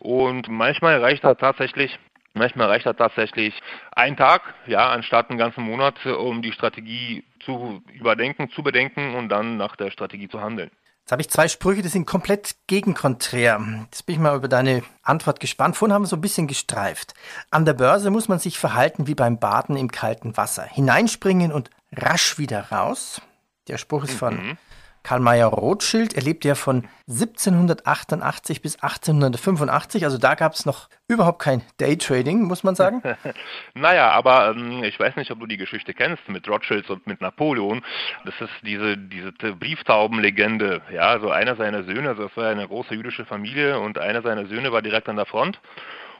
Und 0.00 0.48
manchmal 0.48 1.00
reicht 1.00 1.24
da 1.24 1.34
tatsächlich 1.34 1.98
Manchmal 2.34 2.68
reicht 2.68 2.86
da 2.86 2.94
tatsächlich 2.94 3.54
ein 3.94 4.16
Tag, 4.16 4.54
ja, 4.66 4.88
anstatt 4.88 5.28
einen 5.28 5.38
ganzen 5.38 5.64
Monat, 5.64 6.06
um 6.06 6.40
die 6.40 6.52
Strategie 6.52 7.24
zu 7.40 7.82
überdenken, 7.92 8.48
zu 8.50 8.62
bedenken 8.62 9.14
und 9.14 9.28
dann 9.28 9.58
nach 9.58 9.76
der 9.76 9.90
Strategie 9.90 10.28
zu 10.28 10.40
handeln. 10.40 10.70
Jetzt 11.02 11.12
habe 11.12 11.22
ich 11.22 11.30
zwei 11.30 11.48
Sprüche, 11.48 11.82
die 11.82 11.88
sind 11.88 12.06
komplett 12.06 12.54
gegenkonträr. 12.68 13.60
Jetzt 13.86 14.06
bin 14.06 14.14
ich 14.14 14.20
mal 14.20 14.36
über 14.36 14.46
deine 14.46 14.84
Antwort 15.02 15.40
gespannt. 15.40 15.76
Vorhin 15.76 15.92
haben 15.92 16.02
wir 16.02 16.08
so 16.08 16.16
ein 16.16 16.20
bisschen 16.20 16.46
gestreift. 16.46 17.14
An 17.50 17.64
der 17.64 17.74
Börse 17.74 18.10
muss 18.10 18.28
man 18.28 18.38
sich 18.38 18.58
verhalten 18.58 19.08
wie 19.08 19.16
beim 19.16 19.38
Baden 19.38 19.76
im 19.76 19.90
kalten 19.90 20.36
Wasser. 20.36 20.62
Hineinspringen 20.62 21.50
und 21.50 21.70
rasch 21.90 22.38
wieder 22.38 22.70
raus. 22.70 23.20
Der 23.66 23.78
Spruch 23.78 24.04
ist 24.04 24.14
von 24.14 24.34
mhm. 24.34 24.58
Karl 25.02 25.20
Mayer 25.20 25.46
Rothschild. 25.46 26.14
Er 26.14 26.22
lebte 26.22 26.48
ja 26.48 26.54
von 26.54 26.88
1788 27.08 28.62
bis 28.62 28.76
1885. 28.76 30.04
Also 30.04 30.18
da 30.18 30.34
gab 30.34 30.52
es 30.52 30.66
noch 30.66 30.88
überhaupt 31.08 31.40
kein 31.40 31.62
Daytrading, 31.78 32.42
muss 32.42 32.62
man 32.62 32.74
sagen. 32.74 33.02
naja, 33.74 34.10
aber 34.10 34.50
ähm, 34.50 34.84
ich 34.84 34.98
weiß 34.98 35.16
nicht, 35.16 35.30
ob 35.30 35.40
du 35.40 35.46
die 35.46 35.56
Geschichte 35.56 35.94
kennst 35.94 36.28
mit 36.28 36.48
Rothschilds 36.48 36.90
und 36.90 37.06
mit 37.06 37.20
Napoleon. 37.20 37.82
Das 38.24 38.34
ist 38.40 38.52
diese, 38.62 38.96
diese 38.96 39.32
Brieftaubenlegende. 39.32 40.82
Ja, 40.92 41.08
also 41.08 41.30
einer 41.30 41.56
seiner 41.56 41.84
Söhne, 41.84 42.10
also 42.10 42.28
das 42.28 42.36
war 42.36 42.48
eine 42.48 42.66
große 42.66 42.94
jüdische 42.94 43.24
Familie 43.24 43.78
und 43.80 43.98
einer 43.98 44.22
seiner 44.22 44.46
Söhne 44.46 44.72
war 44.72 44.82
direkt 44.82 45.08
an 45.08 45.16
der 45.16 45.26
Front. 45.26 45.60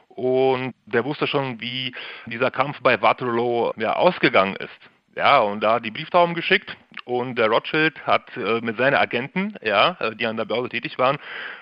Und 0.09 0.75
der 0.85 1.05
wusste 1.05 1.25
schon, 1.25 1.59
wie 1.59 1.95
dieser 2.27 2.51
Kampf 2.51 2.81
bei 2.81 3.01
Waterloo 3.01 3.71
ja, 3.77 3.93
ausgegangen 3.93 4.55
ist. 4.57 4.69
Ja, 5.15 5.39
und 5.39 5.61
da 5.61 5.75
hat 5.75 5.85
die 5.85 5.91
Brieftauben 5.91 6.35
geschickt 6.35 6.75
und 7.05 7.35
der 7.35 7.47
Rothschild 7.47 8.05
hat 8.05 8.35
äh, 8.37 8.61
mit 8.61 8.77
seinen 8.77 8.95
Agenten, 8.95 9.55
ja, 9.61 9.97
äh, 9.99 10.15
die 10.15 10.25
an 10.25 10.37
der 10.37 10.45
Börse 10.45 10.69
tätig 10.69 10.97
waren, 10.97 11.17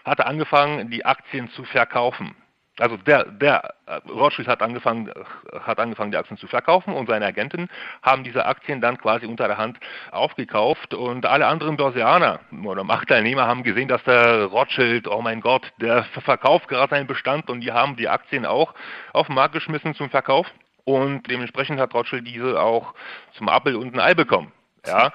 hatte 0.05 0.25
angefangen, 0.25 0.89
die 0.89 1.05
Aktien 1.05 1.49
zu 1.49 1.63
verkaufen. 1.63 2.35
Also 2.79 2.95
der, 2.97 3.25
der 3.25 3.75
äh, 3.85 3.95
Rothschild 4.09 4.47
hat 4.47 4.61
angefangen, 4.61 5.09
äh, 5.09 5.59
hat 5.59 5.79
angefangen, 5.79 6.11
die 6.11 6.17
Aktien 6.17 6.37
zu 6.37 6.47
verkaufen 6.47 6.93
und 6.93 7.07
seine 7.07 7.25
Agenten 7.25 7.69
haben 8.01 8.23
diese 8.23 8.45
Aktien 8.45 8.79
dann 8.81 8.97
quasi 8.97 9.25
unter 9.25 9.47
der 9.47 9.57
Hand 9.57 9.77
aufgekauft 10.11 10.93
und 10.93 11.25
alle 11.25 11.47
anderen 11.47 11.75
Börsianer 11.75 12.39
oder 12.63 12.83
Marktteilnehmer 12.83 13.45
haben 13.45 13.63
gesehen, 13.63 13.89
dass 13.89 14.03
der 14.05 14.45
Rothschild, 14.45 15.07
oh 15.07 15.21
mein 15.21 15.41
Gott, 15.41 15.71
der 15.81 16.05
verkauft 16.23 16.69
gerade 16.69 16.95
seinen 16.95 17.07
Bestand 17.07 17.49
und 17.49 17.61
die 17.61 17.71
haben 17.71 17.97
die 17.97 18.07
Aktien 18.07 18.45
auch 18.45 18.73
auf 19.11 19.27
den 19.27 19.35
Markt 19.35 19.53
geschmissen 19.53 19.93
zum 19.93 20.09
Verkauf 20.09 20.47
und 20.85 21.29
dementsprechend 21.29 21.79
hat 21.79 21.93
Rothschild 21.93 22.25
diese 22.25 22.59
auch 22.59 22.93
zum 23.33 23.49
Appel 23.49 23.75
und 23.75 23.93
ein 23.93 23.99
Ei 23.99 24.13
bekommen. 24.13 24.51
Ja, 24.85 25.11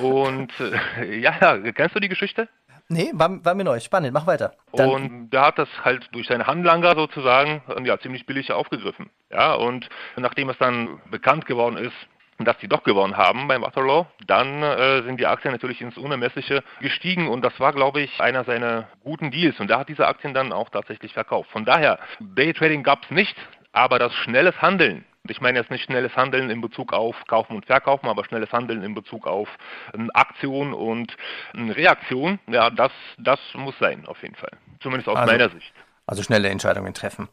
Und 0.00 0.52
äh, 0.60 1.18
ja, 1.20 1.58
kennst 1.72 1.96
du 1.96 2.00
die 2.00 2.08
Geschichte? 2.08 2.48
Nee, 2.90 3.10
war, 3.12 3.44
war 3.44 3.54
mir 3.54 3.64
neu. 3.64 3.80
Spannend, 3.80 4.14
mach 4.14 4.26
weiter. 4.26 4.54
Dann 4.72 4.88
und 4.88 5.30
der 5.30 5.42
hat 5.42 5.58
das 5.58 5.68
halt 5.84 6.08
durch 6.12 6.26
seine 6.26 6.46
Handlanger 6.46 6.94
sozusagen 6.94 7.62
ja, 7.84 7.98
ziemlich 7.98 8.24
billig 8.24 8.50
aufgegriffen. 8.50 9.10
Ja, 9.30 9.54
und 9.54 9.88
nachdem 10.16 10.48
es 10.48 10.56
dann 10.56 10.98
bekannt 11.10 11.44
geworden 11.44 11.76
ist, 11.76 11.94
dass 12.38 12.56
die 12.58 12.68
doch 12.68 12.84
gewonnen 12.84 13.16
haben 13.16 13.48
beim 13.48 13.62
Waterloo, 13.62 14.06
dann 14.26 14.62
äh, 14.62 15.02
sind 15.02 15.18
die 15.18 15.26
Aktien 15.26 15.52
natürlich 15.52 15.80
ins 15.80 15.98
Unermessliche 15.98 16.62
gestiegen 16.80 17.28
und 17.28 17.44
das 17.44 17.58
war, 17.58 17.72
glaube 17.72 18.00
ich, 18.00 18.20
einer 18.20 18.44
seiner 18.44 18.88
guten 19.02 19.30
Deals 19.30 19.58
und 19.60 19.70
er 19.70 19.80
hat 19.80 19.88
diese 19.88 20.06
Aktien 20.06 20.34
dann 20.34 20.52
auch 20.52 20.70
tatsächlich 20.70 21.12
verkauft. 21.12 21.50
Von 21.50 21.64
daher, 21.64 21.98
Daytrading 22.20 22.84
gab 22.84 23.02
es 23.04 23.10
nicht, 23.10 23.36
aber 23.72 23.98
das 23.98 24.14
schnelles 24.14 24.62
Handeln, 24.62 25.04
ich 25.30 25.40
meine 25.40 25.58
jetzt 25.58 25.70
nicht 25.70 25.84
schnelles 25.84 26.14
Handeln 26.16 26.50
in 26.50 26.60
Bezug 26.60 26.92
auf 26.92 27.16
Kaufen 27.26 27.56
und 27.56 27.66
Verkaufen, 27.66 28.08
aber 28.08 28.24
schnelles 28.24 28.52
Handeln 28.52 28.82
in 28.82 28.94
Bezug 28.94 29.26
auf 29.26 29.48
äh, 29.92 30.06
Aktion 30.14 30.72
und 30.72 31.16
äh, 31.54 31.70
Reaktion, 31.72 32.38
ja, 32.46 32.70
das, 32.70 32.92
das 33.18 33.38
muss 33.54 33.74
sein, 33.78 34.06
auf 34.06 34.22
jeden 34.22 34.34
Fall. 34.34 34.52
Zumindest 34.80 35.08
aus 35.08 35.16
also, 35.16 35.32
meiner 35.32 35.50
Sicht. 35.50 35.72
Also 36.06 36.22
schnelle 36.22 36.48
Entscheidungen 36.48 36.94
treffen. 36.94 37.28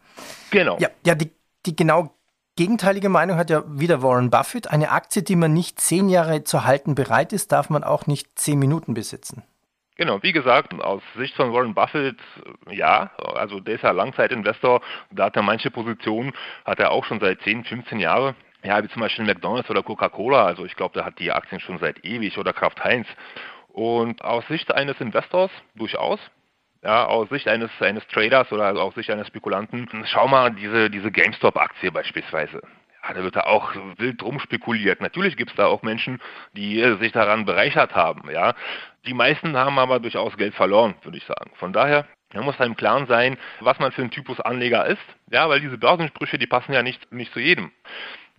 Genau. 0.51 0.77
Ja, 0.79 0.89
ja 1.05 1.15
die, 1.15 1.31
die 1.65 1.75
genau 1.75 2.15
gegenteilige 2.55 3.09
Meinung 3.09 3.37
hat 3.37 3.49
ja 3.49 3.63
wieder 3.67 4.01
Warren 4.01 4.29
Buffett. 4.29 4.67
Eine 4.67 4.91
Aktie, 4.91 5.23
die 5.23 5.35
man 5.35 5.53
nicht 5.53 5.79
zehn 5.79 6.09
Jahre 6.09 6.43
zu 6.43 6.65
halten 6.65 6.95
bereit 6.95 7.33
ist, 7.33 7.51
darf 7.51 7.69
man 7.69 7.83
auch 7.83 8.07
nicht 8.07 8.37
zehn 8.37 8.59
Minuten 8.59 8.93
besitzen. 8.93 9.43
Genau, 9.97 10.21
wie 10.23 10.33
gesagt, 10.33 10.73
aus 10.73 11.01
Sicht 11.15 11.35
von 11.35 11.53
Warren 11.53 11.73
Buffett, 11.73 12.17
ja, 12.69 13.11
also 13.17 13.61
der 13.61 13.75
ist 13.75 13.83
ja 13.83 13.91
Langzeitinvestor, 13.91 14.81
da 15.11 15.25
hat 15.25 15.37
er 15.37 15.41
manche 15.41 15.71
Positionen, 15.71 16.33
hat 16.65 16.79
er 16.79 16.91
auch 16.91 17.05
schon 17.05 17.21
seit 17.21 17.41
10, 17.41 17.63
15 17.63 17.99
Jahren. 17.99 18.35
Ja, 18.61 18.83
wie 18.83 18.89
zum 18.89 19.01
Beispiel 19.01 19.25
McDonalds 19.25 19.69
oder 19.69 19.83
Coca-Cola, 19.83 20.45
also 20.45 20.65
ich 20.65 20.75
glaube, 20.75 20.95
der 20.95 21.05
hat 21.05 21.19
die 21.19 21.31
Aktien 21.31 21.61
schon 21.61 21.77
seit 21.77 22.03
ewig 22.03 22.37
oder 22.37 22.51
Kraft 22.51 22.83
Heinz. 22.83 23.07
Und 23.69 24.23
aus 24.23 24.45
Sicht 24.47 24.73
eines 24.73 24.99
Investors 24.99 25.51
durchaus, 25.75 26.19
ja, 26.83 27.05
aus 27.05 27.29
Sicht 27.29 27.47
eines, 27.47 27.69
eines 27.79 28.05
Traders 28.07 28.51
oder 28.51 28.75
aus 28.81 28.95
Sicht 28.95 29.09
eines 29.11 29.27
Spekulanten, 29.27 29.87
schau 30.05 30.27
mal 30.27 30.51
diese, 30.51 30.89
diese 30.89 31.11
GameStop-Aktie 31.11 31.91
beispielsweise. 31.91 32.61
Ja, 33.07 33.13
da 33.13 33.24
wird 33.24 33.35
da 33.35 33.41
auch 33.41 33.74
wild 33.97 34.21
drum 34.21 34.39
spekuliert. 34.39 35.01
Natürlich 35.01 35.38
gibt 35.38 35.51
es 35.51 35.57
da 35.57 35.67
auch 35.67 35.83
Menschen, 35.83 36.19
die 36.53 36.81
sich 37.00 37.12
daran 37.12 37.45
bereichert 37.45 37.93
haben. 37.95 38.29
Ja, 38.31 38.55
die 39.05 39.13
meisten 39.13 39.55
haben 39.55 39.77
aber 39.77 40.00
durchaus 40.00 40.35
Geld 40.38 40.55
verloren, 40.55 40.95
würde 41.03 41.17
ich 41.17 41.25
sagen. 41.25 41.51
Von 41.55 41.71
daher 41.71 42.05
man 42.35 42.43
muss 42.43 42.59
einem 42.59 42.75
Klaren 42.75 43.07
sein, 43.07 43.38
was 43.62 43.79
man 43.79 43.91
für 43.91 44.01
ein 44.01 44.12
Typus 44.12 44.39
Anleger 44.41 44.85
ist. 44.85 45.01
Ja, 45.31 45.47
weil 45.47 45.62
diese 45.62 45.77
Börsensprüche, 45.77 46.38
die 46.38 46.47
passen 46.47 46.74
ja 46.74 46.83
nicht, 46.83 47.12
nicht 47.12 47.31
zu 47.31 47.39
jedem. 47.39 47.71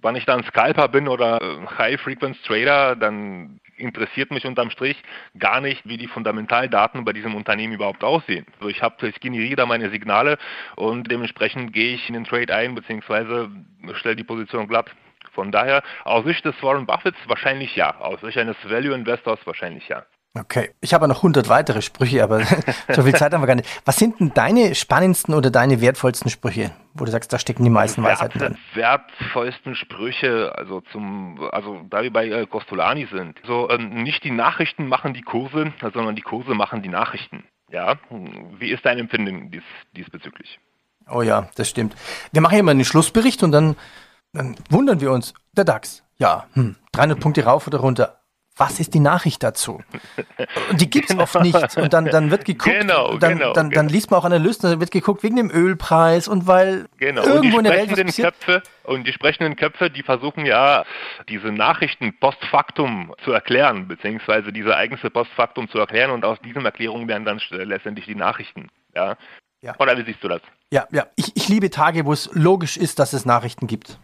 Wenn 0.03 0.17
ich 0.17 0.27
dann 0.27 0.45
Scalper 0.45 0.89
bin 0.89 1.09
oder 1.09 1.41
äh, 1.41 1.67
High-Frequency-Trader, 1.79 2.97
dann 2.97 3.59
interessiert 3.77 4.31
mich 4.31 4.47
unterm 4.47 4.71
Strich 4.71 4.97
gar 5.39 5.61
nicht, 5.61 5.87
wie 5.87 5.97
die 5.97 6.09
Fundamentaldaten 6.09 7.05
bei 7.05 7.13
diesem 7.13 7.35
Unternehmen 7.35 7.75
überhaupt 7.75 8.05
aussehen. 8.05 8.47
Also 8.59 8.69
ich 8.69 8.83
habe, 8.83 9.09
ich 9.09 9.21
generiere 9.21 9.57
da 9.57 9.67
meine 9.67 9.91
Signale 9.91 10.39
und 10.77 11.11
dementsprechend 11.11 11.73
gehe 11.73 11.95
ich 11.95 12.09
in 12.09 12.15
den 12.15 12.25
Trade 12.25 12.55
ein 12.55 12.75
bzw. 12.75 13.49
stelle 13.95 14.17
die 14.17 14.25
Position 14.25 14.69
glatt. 14.69 14.91
Von 15.33 15.53
daher, 15.53 15.83
aus 16.05 16.25
Sicht 16.25 16.45
des 16.47 16.61
Warren 16.63 16.87
Buffetts 16.87 17.19
wahrscheinlich 17.27 17.77
ja, 17.77 17.95
aus 18.01 18.21
Sicht 18.23 18.39
eines 18.39 18.57
Value 18.65 18.95
Investors 18.95 19.39
wahrscheinlich 19.47 19.87
ja. 19.89 20.07
Okay, 20.39 20.71
ich 20.81 20.93
habe 20.93 21.09
noch 21.09 21.19
100 21.19 21.49
weitere 21.49 21.81
Sprüche, 21.83 22.23
aber 22.23 22.41
so 22.93 23.03
viel 23.03 23.15
Zeit 23.15 23.33
haben 23.33 23.41
wir 23.41 23.47
gar 23.47 23.55
nicht. 23.55 23.69
Was 23.85 23.97
sind 23.97 24.21
denn 24.21 24.33
deine 24.35 24.75
spannendsten 24.75 25.35
oder 25.35 25.51
deine 25.51 25.81
wertvollsten 25.81 26.31
Sprüche, 26.31 26.73
wo 26.95 27.05
du 27.05 27.11
sagst, 27.11 27.33
da 27.33 27.39
stecken 27.39 27.65
die 27.65 27.71
meisten 27.71 28.03
Wert, 28.03 28.21
Weisheiten 28.21 28.39
drin? 28.39 28.59
Wertvollsten 28.75 29.75
Sprüche, 29.75 30.53
also 30.57 30.83
zum, 30.93 31.41
also 31.53 31.81
da 31.89 32.03
wir 32.03 32.13
bei 32.13 32.29
äh, 32.29 32.47
Costolani 32.47 33.09
sind, 33.11 33.39
so 33.47 33.71
ähm, 33.71 34.03
nicht 34.03 34.25
die 34.25 34.31
Nachrichten 34.31 34.89
machen 34.89 35.15
die 35.15 35.23
Kurse, 35.23 35.73
sondern 35.81 36.17
die 36.17 36.23
Kurse 36.23 36.55
machen 36.55 36.83
die 36.83 36.89
Nachrichten. 36.89 37.45
Ja, 37.71 37.97
wie 38.59 38.71
ist 38.71 38.85
dein 38.85 38.99
Empfinden 38.99 39.51
dies, 39.51 39.65
diesbezüglich? 39.97 40.61
Oh 41.09 41.23
ja, 41.23 41.49
das 41.57 41.69
stimmt. 41.69 41.95
Wir 42.33 42.41
machen 42.41 42.59
immer 42.59 42.73
einen 42.73 42.85
Schlussbericht 42.85 43.43
und 43.43 43.53
dann, 43.53 43.77
dann 44.33 44.57
wundern 44.71 45.01
wir 45.01 45.11
uns. 45.13 45.35
Der 45.57 45.65
DAX, 45.65 46.05
ja, 46.19 46.47
hm, 46.53 46.77
300 46.93 47.19
Punkte 47.19 47.45
rauf 47.45 47.67
oder 47.67 47.79
runter 47.79 48.21
was 48.57 48.81
ist 48.81 48.95
die 48.95 49.01
Nachricht 49.01 49.43
dazu? 49.43 49.83
Und 50.71 50.81
die 50.81 50.89
gibt 50.89 51.07
es 51.07 51.11
genau. 51.11 51.25
oft 51.25 51.41
nicht. 51.43 51.77
Und 51.77 51.93
dann, 51.93 52.07
dann 52.07 52.31
wird 52.31 52.45
geguckt, 52.45 52.81
genau, 52.81 53.19
dann, 53.19 53.39
genau, 53.39 53.53
dann, 53.53 53.71
dann, 53.71 53.87
genau. 53.87 53.93
liest 53.93 54.11
man 54.11 54.21
auch 54.21 54.25
Analysten, 54.25 54.71
dann 54.71 54.81
wird 54.81 54.91
geguckt 54.91 55.23
wegen 55.23 55.37
dem 55.37 55.51
Ölpreis 55.51 56.27
und 56.27 56.47
weil 56.47 56.87
genau. 56.97 57.23
irgendwo 57.23 57.59
in 57.59 57.65
der 57.65 57.75
Welt 57.75 57.91
was 57.93 58.01
passiert. 58.01 58.41
Köpfe, 58.41 58.63
und 58.85 59.07
die 59.07 59.13
sprechenden 59.13 59.57
Köpfe, 59.57 59.91
die 59.91 60.03
versuchen 60.03 60.47
ja, 60.47 60.85
diese 61.29 61.49
Nachrichten 61.49 62.19
post 62.19 62.43
factum 62.47 63.15
zu 63.25 63.33
erklären, 63.33 63.89
beziehungsweise 63.89 64.53
diese 64.53 64.71
Ereignisse 64.71 65.11
post 65.11 65.31
factum 65.33 65.69
zu 65.69 65.79
erklären 65.79 66.11
und 66.11 66.25
aus 66.25 66.39
diesen 66.41 66.65
Erklärungen 66.65 67.09
werden 67.09 67.25
dann 67.25 67.41
letztendlich 67.51 68.07
die 68.07 68.15
Nachrichten. 68.15 68.69
Ja. 68.95 69.17
ja. 69.61 69.75
Oder 69.79 69.99
wie 69.99 70.05
siehst 70.05 70.25
du 70.25 70.29
das? 70.29 70.41
Ja, 70.73 70.87
ja. 70.91 71.07
Ich, 71.17 71.37
ich 71.37 71.49
liebe 71.49 71.71
Tage, 71.71 72.07
wo 72.07 72.13
es 72.13 72.31
logisch 72.33 72.77
ist, 72.77 72.99
dass 72.99 73.13
es 73.13 73.27
Nachrichten 73.27 73.67
gibt. 73.67 73.99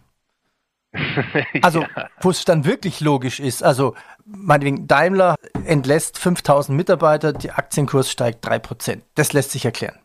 Also, 1.62 1.82
ja. 1.82 2.08
wo 2.20 2.30
es 2.30 2.44
dann 2.44 2.64
wirklich 2.64 3.00
logisch 3.00 3.40
ist. 3.40 3.62
Also, 3.62 3.94
meinetwegen, 4.24 4.86
Daimler 4.86 5.36
entlässt 5.64 6.18
5000 6.18 6.76
Mitarbeiter, 6.76 7.32
der 7.32 7.58
Aktienkurs 7.58 8.10
steigt 8.10 8.46
3%. 8.46 9.00
Das 9.14 9.32
lässt 9.32 9.52
sich 9.52 9.64
erklären. 9.64 10.01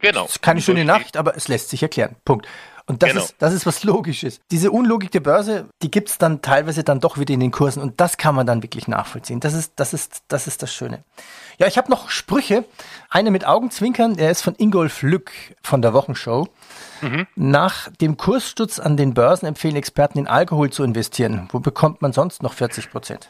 Genau. 0.00 0.22
Das 0.22 0.36
ist 0.36 0.42
keine 0.42 0.60
schöne 0.60 0.84
Nacht, 0.84 1.16
aber 1.16 1.36
es 1.36 1.48
lässt 1.48 1.70
sich 1.70 1.82
erklären. 1.82 2.16
Punkt. 2.24 2.46
Und 2.88 3.02
das, 3.02 3.10
genau. 3.10 3.22
ist, 3.22 3.34
das 3.38 3.52
ist 3.52 3.66
was 3.66 3.84
Logisches. 3.84 4.40
Diese 4.50 4.70
Unlogik 4.70 5.10
der 5.10 5.20
Börse, 5.20 5.66
die 5.82 5.90
gibt 5.90 6.08
es 6.08 6.16
dann 6.16 6.40
teilweise 6.40 6.84
dann 6.84 7.00
doch 7.00 7.18
wieder 7.18 7.34
in 7.34 7.40
den 7.40 7.50
Kursen 7.50 7.82
und 7.82 8.00
das 8.00 8.16
kann 8.16 8.34
man 8.34 8.46
dann 8.46 8.62
wirklich 8.62 8.88
nachvollziehen. 8.88 9.40
Das 9.40 9.52
ist 9.52 9.74
das, 9.76 9.92
ist, 9.92 10.22
das, 10.28 10.46
ist 10.46 10.62
das 10.62 10.72
Schöne. 10.72 11.04
Ja, 11.58 11.66
ich 11.66 11.76
habe 11.76 11.90
noch 11.90 12.08
Sprüche. 12.08 12.64
Eine 13.10 13.30
mit 13.30 13.46
Augenzwinkern, 13.46 14.16
der 14.16 14.30
ist 14.30 14.40
von 14.40 14.54
Ingolf 14.56 15.02
Lück 15.02 15.32
von 15.62 15.82
der 15.82 15.92
Wochenshow. 15.92 16.48
Mhm. 17.02 17.26
Nach 17.36 17.90
dem 18.00 18.16
Kurssturz 18.16 18.78
an 18.78 18.96
den 18.96 19.12
Börsen 19.12 19.44
empfehlen 19.44 19.76
Experten, 19.76 20.18
in 20.18 20.26
Alkohol 20.26 20.70
zu 20.70 20.82
investieren. 20.82 21.46
Wo 21.52 21.60
bekommt 21.60 22.00
man 22.00 22.14
sonst 22.14 22.42
noch 22.42 22.54
40 22.54 22.90
Prozent? 22.90 23.28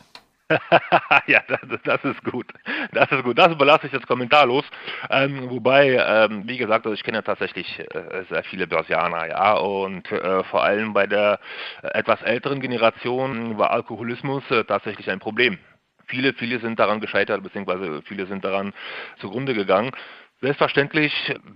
ja, 1.26 1.42
das, 1.46 1.82
das, 1.84 2.04
ist 2.04 2.24
gut. 2.24 2.46
Das 2.92 3.10
ist 3.12 3.22
gut. 3.22 3.38
Das 3.38 3.52
überlasse 3.52 3.86
ich 3.86 3.92
jetzt 3.92 4.06
kommentarlos. 4.06 4.64
Ähm, 5.10 5.50
wobei, 5.50 5.96
ähm, 5.96 6.44
wie 6.46 6.56
gesagt, 6.56 6.86
also 6.86 6.94
ich 6.94 7.02
kenne 7.02 7.22
tatsächlich 7.22 7.78
äh, 7.78 8.24
sehr 8.28 8.42
viele 8.44 8.66
Börsianer, 8.66 9.28
ja, 9.28 9.54
und 9.54 10.10
äh, 10.10 10.42
vor 10.44 10.64
allem 10.64 10.94
bei 10.94 11.06
der 11.06 11.38
etwas 11.82 12.22
älteren 12.22 12.60
Generation 12.60 13.58
war 13.58 13.70
Alkoholismus 13.70 14.42
äh, 14.50 14.64
tatsächlich 14.64 15.10
ein 15.10 15.18
Problem. 15.20 15.58
Viele, 16.06 16.32
viele 16.32 16.58
sind 16.60 16.78
daran 16.78 17.00
gescheitert, 17.00 17.42
beziehungsweise 17.42 18.00
viele 18.02 18.26
sind 18.26 18.42
daran 18.42 18.72
zugrunde 19.18 19.52
gegangen. 19.52 19.92
Selbstverständlich, 20.40 21.12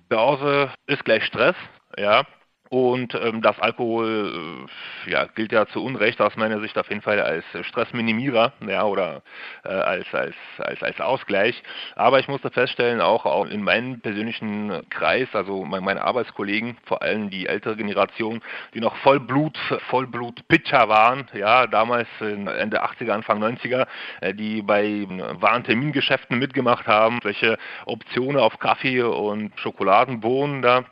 Börse 0.09 0.71
ist 0.87 1.05
gleich 1.05 1.25
Stress, 1.25 1.57
ja, 1.97 2.25
und 2.73 3.15
ähm, 3.15 3.43
das 3.43 3.59
Alkohol 3.59 4.67
äh, 5.07 5.11
ja, 5.11 5.27
gilt 5.27 5.53
ja 5.53 5.67
zu 5.67 5.85
Unrecht 5.85 6.23
aus 6.23 6.37
meiner 6.37 6.59
Sicht 6.61 6.79
auf 6.79 6.89
jeden 6.89 7.03
Fall 7.03 7.21
als 7.21 7.45
Stressminimierer 7.67 8.55
ja, 8.67 8.85
oder 8.85 9.21
äh, 9.63 9.69
als, 9.69 10.07
als, 10.15 10.35
als, 10.57 10.83
als 10.83 10.99
Ausgleich. 10.99 11.63
Aber 11.97 12.19
ich 12.19 12.29
musste 12.29 12.51
feststellen, 12.51 13.03
auch, 13.03 13.27
auch 13.27 13.45
in 13.45 13.63
meinem 13.63 14.01
persönlichen 14.01 14.89
Kreis, 14.89 15.29
also 15.35 15.67
mein, 15.67 15.85
meine 15.85 16.03
Arbeitskollegen, 16.03 16.79
vor 16.87 17.03
allem 17.03 17.29
die 17.29 17.47
ältere 17.47 17.77
Generation, 17.77 18.41
die 18.73 18.81
noch 18.81 18.97
Vollblut, 18.97 19.59
Vollblut-Pitcher 19.91 20.89
waren, 20.89 21.29
ja, 21.35 21.67
damals 21.67 22.09
Ende 22.21 22.83
80er, 22.83 23.11
Anfang 23.11 23.43
90er, 23.45 23.87
äh, 24.23 24.33
die 24.33 24.63
bei 24.63 25.07
Warentermingeschäften 25.09 26.39
mitgemacht 26.39 26.87
haben, 26.87 27.19
welche 27.23 27.59
Optionen 27.85 28.41
auf 28.41 28.59
Kaffee 28.59 29.03
und 29.03 29.53
Schokoladenbohnen 29.61 30.63
da 30.63 30.85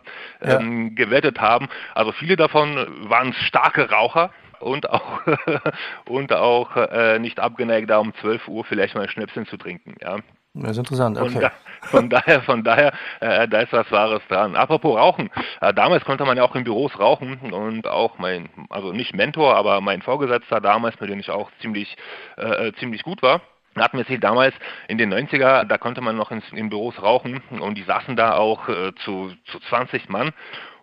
ähm, 0.42 0.88
ja. 0.88 1.04
gewettet 1.06 1.40
haben 1.40 1.69
also 1.94 2.12
viele 2.12 2.36
davon 2.36 3.08
waren 3.08 3.32
starke 3.32 3.90
Raucher 3.90 4.30
und 4.60 4.88
auch 4.90 5.20
und 6.08 6.32
auch 6.32 6.76
äh, 6.76 7.18
nicht 7.18 7.40
abgeneigt, 7.40 7.90
da 7.90 7.98
um 7.98 8.14
12 8.14 8.48
Uhr 8.48 8.64
vielleicht 8.64 8.94
mal 8.94 9.02
ein 9.02 9.08
Schnäpschen 9.08 9.46
zu 9.46 9.56
trinken. 9.56 9.94
Ja. 10.00 10.18
Das 10.52 10.72
ist 10.72 10.78
interessant, 10.78 11.16
okay. 11.16 11.38
Da, 11.40 11.52
von 11.82 12.10
daher, 12.10 12.42
von 12.42 12.64
daher, 12.64 12.92
äh, 13.20 13.46
da 13.46 13.60
ist 13.60 13.72
was 13.72 13.90
Wahres 13.92 14.22
dran. 14.28 14.56
Apropos 14.56 14.98
Rauchen. 14.98 15.30
Äh, 15.60 15.72
damals 15.72 16.04
konnte 16.04 16.24
man 16.24 16.36
ja 16.36 16.42
auch 16.42 16.56
in 16.56 16.64
Büros 16.64 16.98
rauchen 16.98 17.38
und 17.52 17.86
auch 17.86 18.18
mein, 18.18 18.48
also 18.68 18.92
nicht 18.92 19.14
Mentor, 19.14 19.54
aber 19.54 19.80
mein 19.80 20.02
Vorgesetzter 20.02 20.60
damals, 20.60 20.98
mit 21.00 21.08
dem 21.08 21.20
ich 21.20 21.30
auch 21.30 21.50
ziemlich, 21.60 21.96
äh, 22.36 22.68
äh 22.68 22.72
ziemlich 22.74 23.04
gut 23.04 23.22
war, 23.22 23.42
hatten 23.76 23.98
wir 23.98 24.08
es 24.08 24.20
damals 24.20 24.54
in 24.88 24.98
den 24.98 25.14
90er, 25.14 25.64
da 25.64 25.78
konnte 25.78 26.00
man 26.00 26.16
noch 26.16 26.32
in, 26.32 26.42
in 26.52 26.68
Büros 26.68 27.00
rauchen 27.00 27.40
und 27.60 27.78
die 27.78 27.84
saßen 27.84 28.16
da 28.16 28.34
auch 28.34 28.68
äh, 28.68 28.92
zu, 29.04 29.32
zu 29.44 29.60
20 29.60 30.08
Mann 30.08 30.32